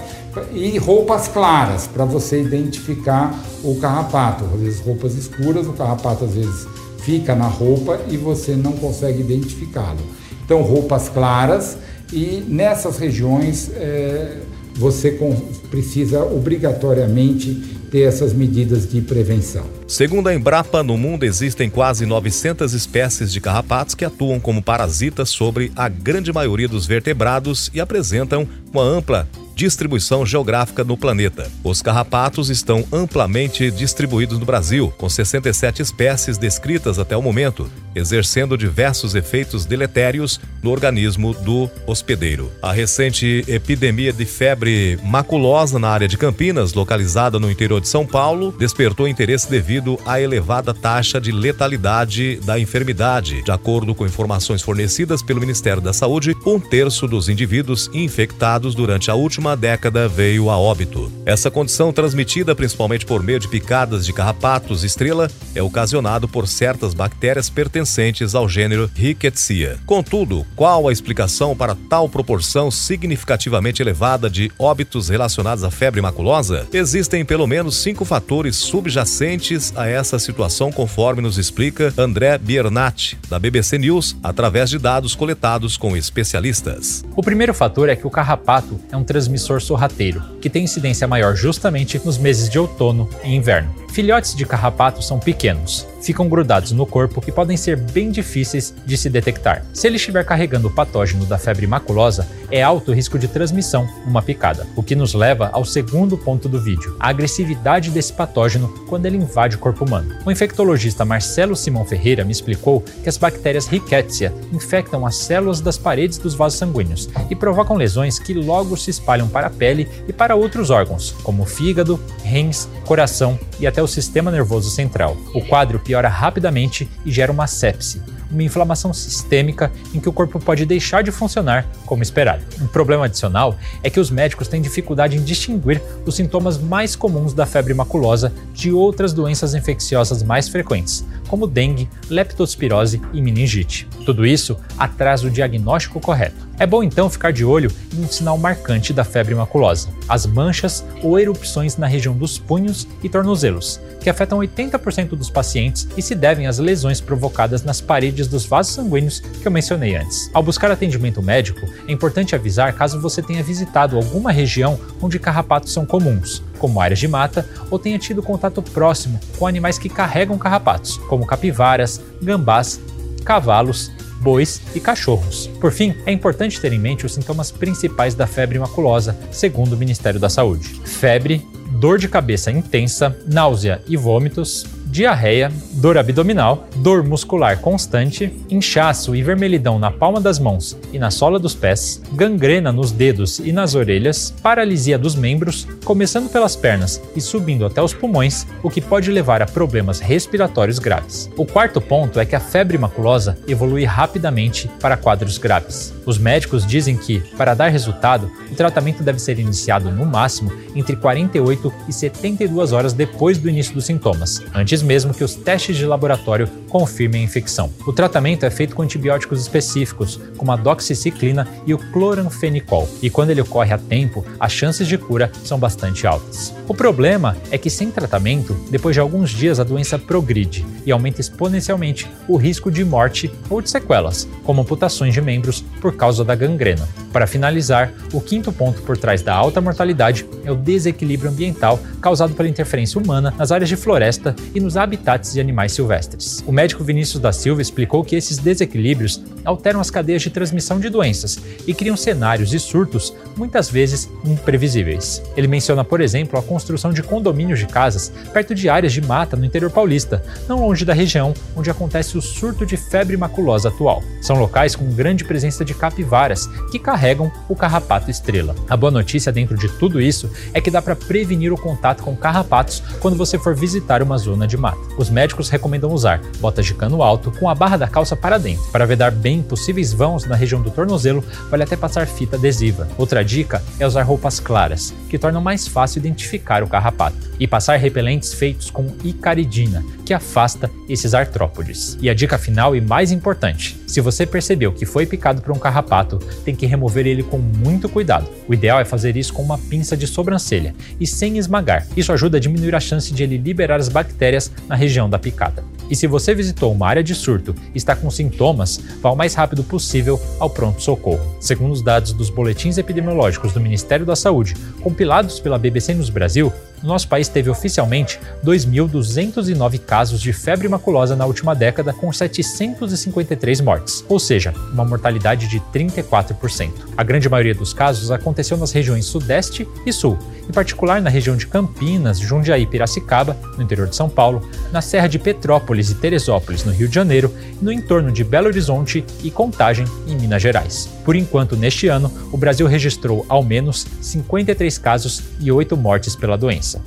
e 0.51 0.77
roupas 0.77 1.27
claras 1.27 1.87
para 1.87 2.05
você 2.05 2.41
identificar 2.41 3.33
o 3.63 3.75
carrapato. 3.75 4.45
Às 4.53 4.61
vezes 4.61 4.79
roupas 4.81 5.15
escuras, 5.15 5.67
o 5.67 5.73
carrapato 5.73 6.25
às 6.25 6.33
vezes 6.33 6.67
fica 7.03 7.35
na 7.35 7.47
roupa 7.47 7.99
e 8.09 8.17
você 8.17 8.55
não 8.55 8.73
consegue 8.73 9.21
identificá-lo. 9.21 9.99
Então, 10.43 10.61
roupas 10.61 11.09
claras 11.09 11.77
e 12.11 12.43
nessas 12.47 12.97
regiões 12.97 13.71
é, 13.75 14.37
você 14.75 15.11
com, 15.11 15.35
precisa 15.69 16.23
obrigatoriamente 16.23 17.77
ter 17.91 18.01
essas 18.01 18.33
medidas 18.33 18.89
de 18.89 19.01
prevenção. 19.01 19.65
Segundo 19.87 20.27
a 20.27 20.35
Embrapa, 20.35 20.83
no 20.83 20.97
mundo 20.97 21.23
existem 21.23 21.69
quase 21.69 22.05
900 22.05 22.73
espécies 22.73 23.31
de 23.31 23.41
carrapatos 23.41 23.95
que 23.95 24.05
atuam 24.05 24.39
como 24.39 24.61
parasitas 24.61 25.29
sobre 25.29 25.71
a 25.75 25.89
grande 25.89 26.31
maioria 26.31 26.67
dos 26.67 26.85
vertebrados 26.85 27.69
e 27.73 27.81
apresentam 27.81 28.47
uma 28.71 28.83
ampla 28.83 29.27
distribuição 29.59 30.25
geográfica 30.25 30.85
no 30.85 30.95
planeta. 30.95 31.51
Os 31.65 31.81
carrapatos 31.81 32.49
estão 32.49 32.85
amplamente 32.93 33.69
distribuídos 33.69 34.39
no 34.39 34.45
Brasil, 34.45 34.93
com 34.97 35.09
67 35.09 35.81
espécies 35.81 36.37
descritas 36.37 36.97
até 36.97 37.17
o 37.17 37.21
momento, 37.21 37.69
exercendo 37.93 38.57
diversos 38.57 39.15
efeitos 39.15 39.65
deletérios 39.65 40.39
no 40.63 40.71
organismo 40.71 41.33
do 41.33 41.69
hospedeiro. 41.85 42.49
A 42.61 42.71
recente 42.71 43.43
epidemia 43.49 44.13
de 44.13 44.23
febre 44.23 44.97
maculosa 45.03 45.77
na 45.77 45.89
área 45.89 46.07
de 46.07 46.17
Campinas, 46.17 46.73
localizada 46.73 47.37
no 47.37 47.51
interior 47.51 47.81
de 47.81 47.89
São 47.89 48.05
Paulo, 48.05 48.55
despertou 48.57 49.09
interesse 49.09 49.49
devido 49.51 49.99
à 50.05 50.21
elevada 50.21 50.73
taxa 50.73 51.19
de 51.19 51.33
letalidade 51.33 52.37
da 52.45 52.57
enfermidade. 52.57 53.43
De 53.43 53.51
acordo 53.51 53.93
com 53.93 54.05
informações 54.05 54.61
fornecidas 54.61 55.21
pelo 55.21 55.41
Ministério 55.41 55.81
da 55.81 55.91
Saúde, 55.91 56.33
um 56.45 56.61
terço 56.61 57.09
dos 57.09 57.27
indivíduos 57.27 57.89
infectados 57.93 58.73
durante 58.73 59.11
a 59.11 59.15
última 59.15 59.48
última 59.49 59.57
década 59.57 60.07
veio 60.07 60.49
a 60.49 60.57
óbito. 60.57 61.11
Essa 61.25 61.49
condição, 61.49 61.91
transmitida 61.91 62.55
principalmente 62.55 63.05
por 63.05 63.23
meio 63.23 63.39
de 63.39 63.47
picadas 63.47 64.05
de 64.05 64.13
carrapatos 64.13 64.83
estrela, 64.83 65.29
é 65.55 65.61
ocasionado 65.61 66.27
por 66.27 66.47
certas 66.47 66.93
bactérias 66.93 67.49
pertencentes 67.49 68.35
ao 68.35 68.47
gênero 68.47 68.89
Rickettsia. 68.93 69.79
Contudo, 69.85 70.45
qual 70.55 70.87
a 70.87 70.91
explicação 70.91 71.55
para 71.55 71.75
tal 71.89 72.07
proporção 72.07 72.69
significativamente 72.69 73.81
elevada 73.81 74.29
de 74.29 74.51
óbitos 74.59 75.09
relacionados 75.09 75.63
à 75.63 75.71
febre 75.71 76.01
maculosa? 76.01 76.67
Existem 76.71 77.25
pelo 77.25 77.47
menos 77.47 77.77
cinco 77.77 78.05
fatores 78.05 78.55
subjacentes 78.55 79.73
a 79.75 79.87
essa 79.87 80.19
situação, 80.19 80.71
conforme 80.71 81.21
nos 81.21 81.37
explica 81.37 81.93
André 81.97 82.37
Biernat, 82.37 83.17
da 83.29 83.39
BBC 83.39 83.77
News, 83.77 84.15
através 84.21 84.69
de 84.69 84.77
dados 84.77 85.15
coletados 85.15 85.77
com 85.77 85.95
especialistas. 85.97 87.03
O 87.15 87.23
primeiro 87.23 87.53
fator 87.53 87.89
é 87.89 87.95
que 87.95 88.05
o 88.05 88.11
carrapato 88.11 88.79
é 88.91 88.97
um 88.97 89.03
transmissor 89.03 89.38
transmissor 89.39 89.61
sorrateiro, 89.61 90.21
que 90.41 90.49
tem 90.49 90.65
incidência 90.65 91.07
maior 91.07 91.35
justamente 91.35 91.99
nos 92.03 92.17
meses 92.17 92.49
de 92.49 92.59
outono 92.59 93.09
e 93.23 93.33
inverno. 93.33 93.73
Filhotes 93.91 94.35
de 94.35 94.45
carrapato 94.45 95.01
são 95.01 95.19
pequenos, 95.19 95.87
ficam 96.01 96.29
grudados 96.29 96.71
no 96.71 96.85
corpo 96.85 97.23
e 97.27 97.31
podem 97.31 97.57
ser 97.57 97.75
bem 97.75 98.11
difíceis 98.11 98.73
de 98.85 98.95
se 98.95 99.09
detectar. 99.09 99.65
Se 99.73 99.87
ele 99.87 99.97
estiver 99.97 100.23
carregando 100.23 100.67
o 100.67 100.71
patógeno 100.71 101.25
da 101.25 101.37
febre 101.37 101.65
maculosa, 101.67 102.27
é 102.51 102.61
alto 102.61 102.91
o 102.91 102.93
risco 102.93 103.17
de 103.17 103.27
transmissão 103.27 103.87
numa 104.05 104.21
picada, 104.21 104.65
o 104.75 104.83
que 104.83 104.95
nos 104.95 105.13
leva 105.13 105.49
ao 105.51 105.65
segundo 105.65 106.17
ponto 106.17 106.47
do 106.47 106.61
vídeo, 106.61 106.95
a 106.99 107.09
agressividade 107.09 107.89
desse 107.89 108.13
patógeno 108.13 108.69
quando 108.87 109.07
ele 109.07 109.17
invade 109.17 109.55
o 109.55 109.59
corpo 109.59 109.85
humano. 109.85 110.15
O 110.25 110.31
infectologista 110.31 111.03
Marcelo 111.03 111.55
Simão 111.55 111.85
Ferreira 111.85 112.23
me 112.23 112.31
explicou 112.31 112.81
que 113.03 113.09
as 113.09 113.17
bactérias 113.17 113.67
Rickettsia 113.67 114.33
infectam 114.53 115.05
as 115.05 115.15
células 115.15 115.61
das 115.61 115.77
paredes 115.77 116.17
dos 116.17 116.35
vasos 116.35 116.59
sanguíneos 116.59 117.09
e 117.29 117.35
provocam 117.35 117.75
lesões 117.75 118.19
que 118.19 118.33
logo 118.33 118.77
se 118.77 118.91
espalham 118.91 119.27
para 119.27 119.47
a 119.47 119.51
pele 119.51 119.87
e 120.07 120.13
para 120.13 120.35
outros 120.35 120.69
órgãos, 120.69 121.15
como 121.23 121.43
o 121.43 121.45
fígado, 121.45 121.99
rins, 122.23 122.67
coração 122.85 123.37
e 123.59 123.67
até 123.67 123.78
o 123.81 123.87
sistema 123.87 124.31
nervoso 124.31 124.69
central. 124.69 125.17
O 125.33 125.41
quadro 125.41 125.79
piora 125.79 126.07
rapidamente 126.07 126.89
e 127.05 127.11
gera 127.11 127.31
uma 127.31 127.47
sepse, 127.47 128.01
uma 128.31 128.43
inflamação 128.43 128.93
sistêmica 128.93 129.71
em 129.93 129.99
que 129.99 130.09
o 130.09 130.13
corpo 130.13 130.39
pode 130.39 130.65
deixar 130.65 131.03
de 131.03 131.11
funcionar 131.11 131.65
como 131.85 132.03
esperado. 132.03 132.43
Um 132.61 132.67
problema 132.67 133.05
adicional 133.05 133.57
é 133.83 133.89
que 133.89 133.99
os 133.99 134.09
médicos 134.09 134.47
têm 134.47 134.61
dificuldade 134.61 135.17
em 135.17 135.23
distinguir 135.23 135.81
os 136.05 136.15
sintomas 136.15 136.57
mais 136.57 136.95
comuns 136.95 137.33
da 137.33 137.45
febre 137.45 137.73
maculosa 137.73 138.31
de 138.53 138.71
outras 138.71 139.13
doenças 139.13 139.53
infecciosas 139.53 140.23
mais 140.23 140.47
frequentes, 140.47 141.05
como 141.27 141.47
dengue, 141.47 141.89
leptospirose 142.09 143.01
e 143.13 143.21
meningite. 143.21 143.87
Tudo 144.05 144.25
isso 144.25 144.57
atrasa 144.77 145.27
o 145.27 145.31
diagnóstico 145.31 145.99
correto. 145.99 146.48
É 146.59 146.65
bom 146.67 146.83
então 146.83 147.09
ficar 147.09 147.31
de 147.31 147.45
olho 147.45 147.71
em 147.93 148.03
um 148.03 148.07
sinal 148.09 148.37
marcante 148.37 148.91
da 148.91 149.05
febre 149.05 149.33
maculosa: 149.33 149.87
as 150.09 150.25
manchas 150.25 150.85
ou 151.01 151.17
erupções 151.17 151.77
na 151.77 151.87
região 151.87 152.13
dos 152.13 152.37
punhos 152.37 152.85
e 153.01 153.07
tornozelos, 153.07 153.79
que 154.01 154.09
afetam 154.09 154.39
80% 154.39 155.09
dos 155.09 155.29
pacientes 155.29 155.87
e 155.95 156.01
se 156.01 156.13
devem 156.13 156.47
às 156.47 156.59
lesões 156.59 156.99
provocadas 156.99 157.63
nas 157.63 157.79
paredes 157.79 158.27
dos 158.27 158.45
vasos 158.45 158.73
sanguíneos 158.73 159.21
que 159.21 159.47
eu 159.47 159.51
mencionei 159.51 159.95
antes. 159.95 160.29
Ao 160.33 160.43
buscar 160.43 160.69
atendimento 160.69 161.23
médico, 161.23 161.65
é 161.87 161.91
importante 161.93 162.35
avisar 162.35 162.73
caso 162.73 162.99
você 162.99 163.21
tenha 163.21 163.41
visitado 163.41 163.95
alguma 163.95 164.29
região 164.29 164.77
onde 165.01 165.17
carrapatos 165.17 165.71
são 165.71 165.85
comuns, 165.85 166.43
como 166.57 166.81
áreas 166.81 166.99
de 166.99 167.07
mata, 167.07 167.47
ou 167.71 167.79
tenha 167.79 167.97
tido 167.97 168.21
contato 168.21 168.61
próximo 168.61 169.17
com 169.37 169.47
animais 169.47 169.77
que 169.77 169.87
carregam 169.87 170.37
carrapatos, 170.37 170.97
como 171.07 171.25
capivaras, 171.25 172.01
gambás, 172.21 172.81
cavalos 173.23 173.91
bois 174.19 174.61
e 174.75 174.79
cachorros. 174.79 175.47
Por 175.59 175.71
fim, 175.71 175.95
é 176.05 176.11
importante 176.11 176.59
ter 176.59 176.73
em 176.73 176.79
mente 176.79 177.05
os 177.05 177.13
sintomas 177.13 177.51
principais 177.51 178.15
da 178.15 178.27
febre 178.27 178.59
maculosa, 178.59 179.17
segundo 179.31 179.73
o 179.73 179.77
Ministério 179.77 180.19
da 180.19 180.29
Saúde: 180.29 180.81
febre, 180.85 181.45
dor 181.71 181.97
de 181.97 182.07
cabeça 182.07 182.51
intensa, 182.51 183.17
náusea 183.25 183.81
e 183.87 183.95
vômitos, 183.95 184.65
diarreia, 184.89 185.51
dor 185.73 185.97
abdominal, 185.97 186.67
dor 186.77 187.03
muscular 187.03 187.59
constante, 187.59 188.33
inchaço 188.49 189.15
e 189.15 189.21
vermelhidão 189.21 189.77
na 189.77 189.91
palma 189.91 190.19
das 190.19 190.39
mãos 190.39 190.77
e 190.91 190.97
na 190.97 191.11
sola 191.11 191.37
dos 191.37 191.53
pés, 191.55 192.01
gangrena 192.13 192.71
nos 192.71 192.91
dedos 192.91 193.39
e 193.39 193.51
nas 193.51 193.75
orelhas, 193.75 194.33
paralisia 194.41 194.97
dos 194.97 195.15
membros, 195.15 195.67
começando 195.85 196.29
pelas 196.29 196.55
pernas 196.55 197.01
e 197.15 197.21
subindo 197.21 197.65
até 197.65 197.81
os 197.81 197.93
pulmões, 197.93 198.47
o 198.63 198.69
que 198.69 198.81
pode 198.81 199.11
levar 199.11 199.41
a 199.41 199.45
problemas 199.45 199.99
respiratórios 199.99 200.79
graves. 200.79 201.29
O 201.37 201.45
quarto 201.45 201.79
ponto 201.79 202.19
é 202.19 202.25
que 202.25 202.35
a 202.35 202.39
febre 202.39 202.77
maculosa 202.77 203.37
evolui 203.47 203.85
rapidamente 203.85 204.69
para 204.79 204.97
quadros 204.97 205.37
graves. 205.37 205.93
Os 206.05 206.17
médicos 206.17 206.65
dizem 206.65 206.97
que, 206.97 207.19
para 207.37 207.53
dar 207.53 207.69
resultado, 207.69 208.31
o 208.51 208.55
tratamento 208.55 209.03
deve 209.03 209.19
ser 209.19 209.37
iniciado 209.37 209.91
no 209.91 210.05
máximo 210.05 210.51
entre 210.75 210.95
48 210.95 211.71
e 211.87 211.93
72 211.93 212.73
horas 212.73 212.93
depois 212.93 213.37
do 213.37 213.47
início 213.47 213.73
dos 213.73 213.85
sintomas, 213.85 214.41
antes 214.53 214.78
antes 214.79 214.83
mesmo 214.83 215.13
que 215.13 215.23
os 215.23 215.35
testes 215.35 215.77
de 215.77 215.85
laboratório 215.85 216.47
confirmem 216.69 217.21
a 217.21 217.23
infecção. 217.23 217.71
O 217.85 217.93
tratamento 217.93 218.45
é 218.45 218.49
feito 218.49 218.75
com 218.75 218.81
antibióticos 218.81 219.41
específicos, 219.41 220.19
como 220.37 220.51
a 220.51 220.55
doxiciclina 220.55 221.47
e 221.65 221.73
o 221.73 221.77
cloranfenicol, 221.77 222.87
e 223.01 223.09
quando 223.09 223.31
ele 223.31 223.41
ocorre 223.41 223.73
a 223.73 223.77
tempo, 223.77 224.25
as 224.39 224.51
chances 224.51 224.87
de 224.87 224.97
cura 224.97 225.31
são 225.43 225.59
bastante 225.59 226.05
altas. 226.05 226.53
O 226.67 226.73
problema 226.73 227.35
é 227.51 227.57
que 227.57 227.69
sem 227.69 227.91
tratamento, 227.91 228.53
depois 228.69 228.95
de 228.95 228.99
alguns 228.99 229.31
dias 229.31 229.59
a 229.59 229.63
doença 229.63 229.97
progride 229.97 230.65
e 230.85 230.91
aumenta 230.91 231.21
exponencialmente 231.21 232.07
o 232.27 232.37
risco 232.37 232.71
de 232.71 232.85
morte 232.85 233.31
ou 233.49 233.61
de 233.61 233.69
sequelas, 233.69 234.27
como 234.43 234.61
amputações 234.61 235.13
de 235.13 235.21
membros 235.21 235.63
por 235.81 235.95
causa 235.95 236.23
da 236.23 236.35
gangrena. 236.35 236.87
Para 237.11 237.27
finalizar, 237.27 237.91
o 238.13 238.21
quinto 238.21 238.51
ponto 238.51 238.81
por 238.83 238.97
trás 238.97 239.21
da 239.21 239.33
alta 239.33 239.59
mortalidade 239.59 240.25
é 240.45 240.51
o 240.51 240.55
desequilíbrio 240.55 241.31
ambiental 241.31 241.79
causado 241.99 242.33
pela 242.33 242.47
interferência 242.47 243.01
humana 243.01 243.33
nas 243.37 243.51
áreas 243.51 243.69
de 243.69 243.75
floresta 243.75 244.35
e 244.53 244.59
nos 244.69 244.77
habitats 244.77 245.33
de 245.33 245.41
animais 245.41 245.71
silvestres. 245.71 246.43
O 246.45 246.51
médico 246.51 246.83
Vinícius 246.83 247.19
da 247.19 247.31
Silva 247.31 247.59
explicou 247.59 248.03
que 248.03 248.15
esses 248.15 248.37
desequilíbrios 248.37 249.19
alteram 249.43 249.79
as 249.79 249.89
cadeias 249.89 250.21
de 250.21 250.29
transmissão 250.29 250.79
de 250.79 250.89
doenças 250.89 251.39
e 251.65 251.73
criam 251.73 251.97
cenários 251.97 252.53
e 252.53 252.59
surtos 252.59 253.11
muitas 253.35 253.69
vezes 253.69 254.09
imprevisíveis. 254.25 255.21
Ele 255.35 255.47
menciona, 255.47 255.83
por 255.83 256.01
exemplo, 256.01 256.39
a 256.39 256.43
construção 256.43 256.91
de 256.91 257.03
condomínios 257.03 257.59
de 257.59 257.67
casas 257.67 258.11
perto 258.33 258.53
de 258.53 258.69
áreas 258.69 258.93
de 258.93 259.01
mata 259.01 259.35
no 259.35 259.45
interior 259.45 259.71
paulista, 259.71 260.23
não 260.47 260.65
longe 260.65 260.85
da 260.85 260.93
região 260.93 261.33
onde 261.55 261.69
acontece 261.69 262.17
o 262.17 262.21
surto 262.21 262.65
de 262.65 262.77
febre 262.77 263.17
maculosa 263.17 263.69
atual. 263.69 264.03
São 264.21 264.37
locais 264.37 264.75
com 264.75 264.93
grande 264.93 265.23
presença 265.23 265.63
de 265.63 265.73
capivaras 265.73 266.47
que 266.71 266.79
carregam 266.79 267.31
o 267.47 267.55
carrapato 267.55 268.11
estrela. 268.11 268.55
A 268.69 268.77
boa 268.77 268.91
notícia 268.91 269.31
dentro 269.31 269.57
de 269.57 269.67
tudo 269.69 270.01
isso 270.01 270.29
é 270.53 270.61
que 270.61 270.71
dá 270.71 270.81
para 270.81 270.95
prevenir 270.95 271.53
o 271.53 271.57
contato 271.57 272.03
com 272.03 272.15
carrapatos 272.15 272.83
quando 272.99 273.17
você 273.17 273.37
for 273.37 273.55
visitar 273.55 274.01
uma 274.01 274.17
zona 274.17 274.47
de 274.47 274.57
mata. 274.57 274.79
Os 274.97 275.09
médicos 275.09 275.49
recomendam 275.49 275.91
usar 275.91 276.21
botas 276.39 276.65
de 276.65 276.73
cano 276.73 277.01
alto 277.01 277.31
com 277.31 277.49
a 277.49 277.55
barra 277.55 277.77
da 277.77 277.87
calça 277.87 278.15
para 278.15 278.37
dentro. 278.37 278.63
Para 278.71 278.85
vedar 278.85 279.11
bem 279.11 279.41
possíveis 279.41 279.93
vãos 279.93 280.25
na 280.25 280.35
região 280.35 280.61
do 280.61 280.71
tornozelo, 280.71 281.23
vale 281.49 281.63
até 281.63 281.75
passar 281.75 282.07
fita 282.07 282.35
adesiva. 282.35 282.87
Outra 282.97 283.18
dica 283.23 283.63
é 283.79 283.85
usar 283.85 284.03
roupas 284.03 284.39
claras, 284.39 284.93
que 285.09 285.17
tornam 285.17 285.41
mais 285.41 285.67
fácil 285.67 285.99
identificar 285.99 286.63
o 286.63 286.67
carrapato, 286.67 287.17
e 287.39 287.47
passar 287.47 287.77
repelentes 287.77 288.33
feitos 288.33 288.69
com 288.69 288.87
icaridina, 289.03 289.83
que 290.05 290.13
afasta 290.13 290.69
esses 290.87 291.13
artrópodes. 291.13 291.97
E 292.01 292.09
a 292.09 292.13
dica 292.13 292.37
final 292.37 292.75
e 292.75 292.81
mais 292.81 293.11
importante: 293.11 293.79
se 293.87 294.01
você 294.01 294.25
percebeu 294.25 294.73
que 294.73 294.85
foi 294.85 295.05
picado 295.05 295.41
por 295.41 295.55
um 295.55 295.59
carrapato, 295.59 296.19
tem 296.43 296.55
que 296.55 296.65
remover 296.65 297.07
ele 297.07 297.23
com 297.23 297.37
muito 297.37 297.87
cuidado. 297.87 298.29
O 298.47 298.53
ideal 298.53 298.79
é 298.79 298.85
fazer 298.85 299.15
isso 299.15 299.33
com 299.33 299.41
uma 299.41 299.57
pinça 299.57 299.95
de 299.95 300.07
sobrancelha 300.07 300.75
e 300.99 301.07
sem 301.07 301.37
esmagar. 301.37 301.87
Isso 301.95 302.11
ajuda 302.11 302.37
a 302.37 302.39
diminuir 302.39 302.75
a 302.75 302.79
chance 302.79 303.13
de 303.13 303.23
ele 303.23 303.37
liberar 303.37 303.79
as 303.79 303.89
bactérias 303.89 304.51
na 304.67 304.75
região 304.75 305.09
da 305.09 305.17
picada. 305.17 305.63
E 305.89 305.95
se 305.95 306.05
você 306.05 306.35
visitou 306.35 306.71
uma 306.71 306.87
área 306.87 307.03
de 307.03 307.15
surto 307.15 307.55
e 307.73 307.77
está 307.77 307.95
com 307.95 308.11
sintomas, 308.11 308.79
vá 309.01 309.09
o 309.09 309.15
mais 309.15 309.33
rápido 309.33 309.63
possível 309.63 310.21
ao 310.39 310.49
pronto-socorro. 310.49 311.35
Segundo 311.39 311.71
os 311.71 311.81
dados 311.81 312.13
dos 312.13 312.29
boletins 312.29 312.77
epidemiológicos 312.77 313.53
do 313.53 313.59
Ministério 313.59 314.05
da 314.05 314.15
Saúde, 314.15 314.55
compilados 314.81 315.39
pela 315.39 315.57
BBC 315.57 315.93
News 315.93 316.09
Brasil, 316.09 316.53
nosso 316.87 317.07
país 317.07 317.27
teve 317.27 317.49
oficialmente 317.49 318.19
2.209 318.43 319.79
casos 319.79 320.21
de 320.21 320.31
febre 320.31 320.67
maculosa 320.67 321.15
na 321.15 321.25
última 321.25 321.53
década, 321.53 321.93
com 321.93 322.11
753 322.11 323.61
mortes, 323.61 324.05
ou 324.07 324.19
seja, 324.19 324.53
uma 324.71 324.85
mortalidade 324.85 325.47
de 325.47 325.59
34%. 325.59 326.71
A 326.95 327.03
grande 327.03 327.29
maioria 327.29 327.53
dos 327.53 327.73
casos 327.73 328.11
aconteceu 328.11 328.57
nas 328.57 328.71
regiões 328.71 329.05
Sudeste 329.05 329.67
e 329.85 329.91
Sul, 329.91 330.17
em 330.47 330.51
particular 330.51 331.01
na 331.01 331.09
região 331.09 331.35
de 331.35 331.47
Campinas, 331.47 332.19
Jundiaí 332.19 332.63
e 332.63 332.67
Piracicaba, 332.67 333.37
no 333.57 333.63
interior 333.63 333.87
de 333.87 333.95
São 333.95 334.09
Paulo, 334.09 334.47
na 334.71 334.81
Serra 334.81 335.07
de 335.07 335.19
Petrópolis 335.19 335.89
e 335.89 335.95
Teresópolis, 335.95 336.63
no 336.63 336.71
Rio 336.71 336.87
de 336.87 336.95
Janeiro, 336.95 337.33
e 337.61 337.63
no 337.63 337.71
entorno 337.71 338.11
de 338.11 338.23
Belo 338.23 338.47
Horizonte 338.47 339.05
e 339.23 339.29
Contagem, 339.29 339.85
em 340.07 340.15
Minas 340.15 340.41
Gerais. 340.41 340.89
Por 341.09 341.15
enquanto, 341.15 341.57
neste 341.57 341.87
ano, 341.87 342.13
o 342.31 342.37
Brasil 342.37 342.67
registrou 342.67 343.25
ao 343.27 343.41
menos 343.41 343.87
53 343.99 344.77
casos 344.77 345.23
e 345.39 345.51
8 345.51 345.75
mortes 345.75 346.15
pela 346.15 346.37
doença. 346.37 346.83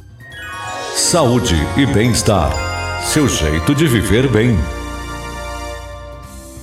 Saúde 0.94 1.56
e 1.76 1.84
bem-estar. 1.86 2.52
Seu 3.02 3.28
jeito 3.28 3.74
de 3.74 3.84
viver 3.88 4.28
bem. 4.28 4.56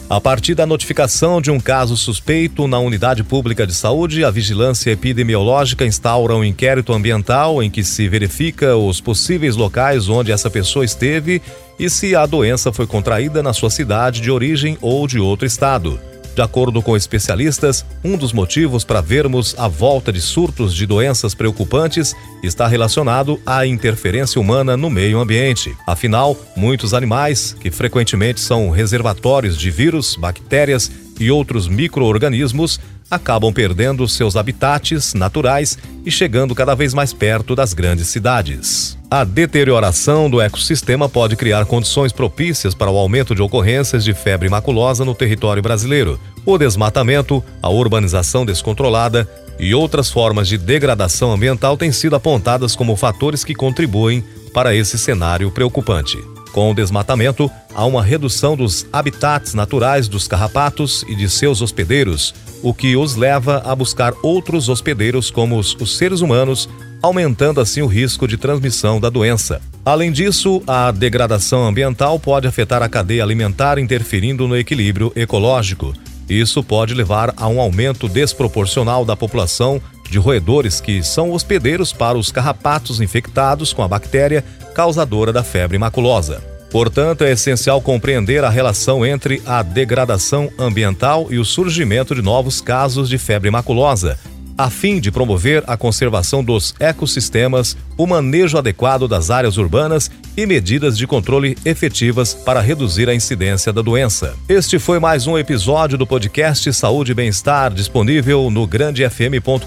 A 0.09 0.21
partir 0.21 0.55
da 0.55 0.65
notificação 0.65 1.41
de 1.41 1.51
um 1.51 1.59
caso 1.59 1.97
suspeito 1.97 2.65
na 2.65 2.79
unidade 2.79 3.25
pública 3.25 3.67
de 3.67 3.75
saúde, 3.75 4.23
a 4.23 4.31
vigilância 4.31 4.91
epidemiológica 4.91 5.85
instaura 5.85 6.35
um 6.35 6.45
inquérito 6.45 6.93
ambiental 6.93 7.61
em 7.61 7.69
que 7.69 7.83
se 7.83 8.07
verifica 8.07 8.77
os 8.77 9.01
possíveis 9.01 9.57
locais 9.57 10.07
onde 10.07 10.31
essa 10.31 10.49
pessoa 10.49 10.85
esteve 10.85 11.41
e 11.77 11.89
se 11.89 12.15
a 12.15 12.25
doença 12.25 12.71
foi 12.71 12.87
contraída 12.87 13.43
na 13.43 13.51
sua 13.51 13.69
cidade 13.69 14.21
de 14.21 14.31
origem 14.31 14.77
ou 14.79 15.05
de 15.05 15.19
outro 15.19 15.45
estado. 15.45 15.99
De 16.39 16.43
acordo 16.43 16.81
com 16.81 16.95
especialistas, 16.95 17.85
um 18.01 18.15
dos 18.15 18.31
motivos 18.31 18.85
para 18.85 19.01
vermos 19.01 19.53
a 19.57 19.67
volta 19.67 20.09
de 20.09 20.21
surtos 20.21 20.73
de 20.73 20.85
doenças 20.85 21.35
preocupantes 21.35 22.15
está 22.41 22.65
relacionado 22.65 23.37
à 23.45 23.67
interferência 23.67 24.39
humana 24.39 24.77
no 24.77 24.89
meio 24.89 25.19
ambiente. 25.19 25.75
Afinal, 25.85 26.37
muitos 26.55 26.93
animais, 26.93 27.53
que 27.59 27.69
frequentemente 27.69 28.39
são 28.39 28.69
reservatórios 28.69 29.57
de 29.57 29.69
vírus, 29.69 30.15
bactérias 30.15 30.89
e 31.19 31.29
outros 31.29 31.67
micro-organismos, 31.67 32.79
acabam 33.09 33.51
perdendo 33.51 34.07
seus 34.07 34.35
habitats 34.35 35.13
naturais 35.13 35.77
e 36.05 36.11
chegando 36.11 36.53
cada 36.53 36.75
vez 36.75 36.93
mais 36.93 37.13
perto 37.13 37.55
das 37.55 37.73
grandes 37.73 38.07
cidades. 38.07 38.97
A 39.09 39.23
deterioração 39.23 40.29
do 40.29 40.39
ecossistema 40.39 41.09
pode 41.09 41.35
criar 41.35 41.65
condições 41.65 42.11
propícias 42.11 42.75
para 42.75 42.91
o 42.91 42.97
aumento 42.97 43.33
de 43.33 43.41
ocorrências 43.41 44.03
de 44.03 44.13
febre 44.13 44.49
maculosa 44.49 45.03
no 45.03 45.15
território 45.15 45.63
brasileiro. 45.63 46.19
O 46.45 46.57
desmatamento, 46.57 47.43
a 47.61 47.69
urbanização 47.69 48.45
descontrolada 48.45 49.27
e 49.59 49.73
outras 49.73 50.09
formas 50.09 50.47
de 50.47 50.57
degradação 50.57 51.31
ambiental 51.31 51.75
têm 51.75 51.91
sido 51.91 52.15
apontadas 52.15 52.75
como 52.75 52.95
fatores 52.95 53.43
que 53.43 53.55
contribuem 53.55 54.23
para 54.53 54.73
esse 54.75 54.97
cenário 54.97 55.51
preocupante. 55.51 56.17
Com 56.59 56.71
o 56.71 56.73
desmatamento, 56.73 57.49
há 57.73 57.85
uma 57.85 58.03
redução 58.03 58.57
dos 58.57 58.85
habitats 58.91 59.53
naturais 59.53 60.09
dos 60.09 60.27
carrapatos 60.27 61.05
e 61.07 61.15
de 61.15 61.29
seus 61.29 61.61
hospedeiros, 61.61 62.35
o 62.61 62.73
que 62.73 62.97
os 62.97 63.15
leva 63.15 63.61
a 63.65 63.73
buscar 63.73 64.11
outros 64.21 64.67
hospedeiros 64.67 65.31
como 65.31 65.57
os, 65.57 65.73
os 65.75 65.95
seres 65.95 66.19
humanos 66.19 66.67
aumentando 67.01 67.61
assim 67.61 67.81
o 67.81 67.87
risco 67.87 68.27
de 68.27 68.35
transmissão 68.35 68.99
da 68.99 69.09
doença. 69.09 69.61
Além 69.85 70.11
disso, 70.11 70.61
a 70.67 70.91
degradação 70.91 71.65
ambiental 71.65 72.19
pode 72.19 72.45
afetar 72.45 72.83
a 72.83 72.89
cadeia 72.89 73.23
alimentar, 73.23 73.79
interferindo 73.79 74.45
no 74.45 74.57
equilíbrio 74.57 75.13
ecológico. 75.15 75.93
Isso 76.29 76.61
pode 76.61 76.93
levar 76.93 77.33
a 77.37 77.47
um 77.47 77.61
aumento 77.61 78.09
desproporcional 78.09 79.05
da 79.05 79.15
população 79.15 79.81
de 80.09 80.17
roedores 80.17 80.81
que 80.81 81.03
são 81.03 81.31
hospedeiros 81.31 81.93
para 81.93 82.17
os 82.17 82.31
carrapatos 82.31 82.99
infectados 82.99 83.71
com 83.71 83.83
a 83.83 83.87
bactéria 83.87 84.43
causadora 84.73 85.33
da 85.33 85.43
febre 85.43 85.77
maculosa. 85.77 86.41
Portanto, 86.69 87.23
é 87.23 87.31
essencial 87.31 87.81
compreender 87.81 88.43
a 88.43 88.49
relação 88.49 89.05
entre 89.05 89.41
a 89.45 89.63
degradação 89.63 90.51
ambiental 90.57 91.27
e 91.29 91.39
o 91.39 91.45
surgimento 91.45 92.13
de 92.13 92.21
novos 92.21 92.61
casos 92.61 93.09
de 93.09 93.17
febre 93.17 93.49
maculosa, 93.49 94.19
a 94.59 94.69
fim 94.69 94.99
de 94.99 95.09
promover 95.09 95.63
a 95.67 95.77
conservação 95.77 96.43
dos 96.43 96.75
ecossistemas, 96.81 97.77
o 97.97 98.05
manejo 98.05 98.57
adequado 98.57 99.07
das 99.07 99.31
áreas 99.31 99.55
urbanas 99.57 100.11
e 100.35 100.45
medidas 100.45 100.97
de 100.97 101.07
controle 101.07 101.57
efetivas 101.63 102.33
para 102.33 102.59
reduzir 102.59 103.07
a 103.07 103.15
incidência 103.15 103.71
da 103.71 103.81
doença. 103.81 104.35
Este 104.49 104.77
foi 104.77 104.99
mais 104.99 105.27
um 105.27 105.37
episódio 105.37 105.97
do 105.97 106.05
podcast 106.05 106.73
Saúde 106.73 107.13
e 107.13 107.15
Bem-Estar, 107.15 107.73
disponível 107.73 108.51
no 108.51 108.67
grandefm.com.br 108.67 109.65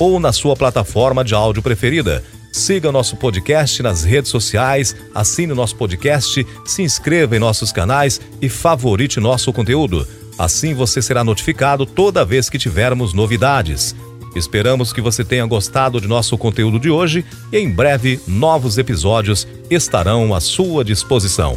ou 0.00 0.18
na 0.18 0.32
sua 0.32 0.56
plataforma 0.56 1.22
de 1.22 1.32
áudio 1.32 1.62
preferida. 1.62 2.24
Siga 2.52 2.90
nosso 2.90 3.16
podcast 3.16 3.80
nas 3.82 4.02
redes 4.02 4.30
sociais, 4.30 4.96
assine 5.14 5.54
nosso 5.54 5.76
podcast, 5.76 6.44
se 6.64 6.82
inscreva 6.82 7.36
em 7.36 7.38
nossos 7.38 7.70
canais 7.70 8.20
e 8.42 8.48
favorite 8.48 9.20
nosso 9.20 9.52
conteúdo. 9.52 10.06
Assim 10.36 10.74
você 10.74 11.00
será 11.00 11.22
notificado 11.22 11.86
toda 11.86 12.24
vez 12.24 12.50
que 12.50 12.58
tivermos 12.58 13.14
novidades. 13.14 13.94
Esperamos 14.34 14.92
que 14.92 15.00
você 15.00 15.24
tenha 15.24 15.46
gostado 15.46 16.00
de 16.00 16.08
nosso 16.08 16.36
conteúdo 16.36 16.78
de 16.78 16.90
hoje 16.90 17.24
e 17.52 17.58
em 17.58 17.70
breve 17.70 18.20
novos 18.26 18.78
episódios 18.78 19.46
estarão 19.68 20.34
à 20.34 20.40
sua 20.40 20.84
disposição. 20.84 21.56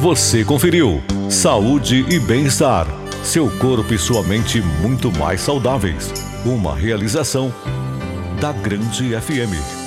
Você 0.00 0.44
conferiu 0.44 1.02
Saúde 1.28 2.06
e 2.08 2.18
Bem-Estar. 2.18 2.86
Seu 3.22 3.50
corpo 3.58 3.92
e 3.92 3.98
sua 3.98 4.22
mente 4.22 4.62
muito 4.80 5.12
mais 5.12 5.42
saudáveis. 5.42 6.10
Uma 6.44 6.74
realização 6.74 7.52
da 8.40 8.52
Grande 8.52 9.20
FM. 9.20 9.79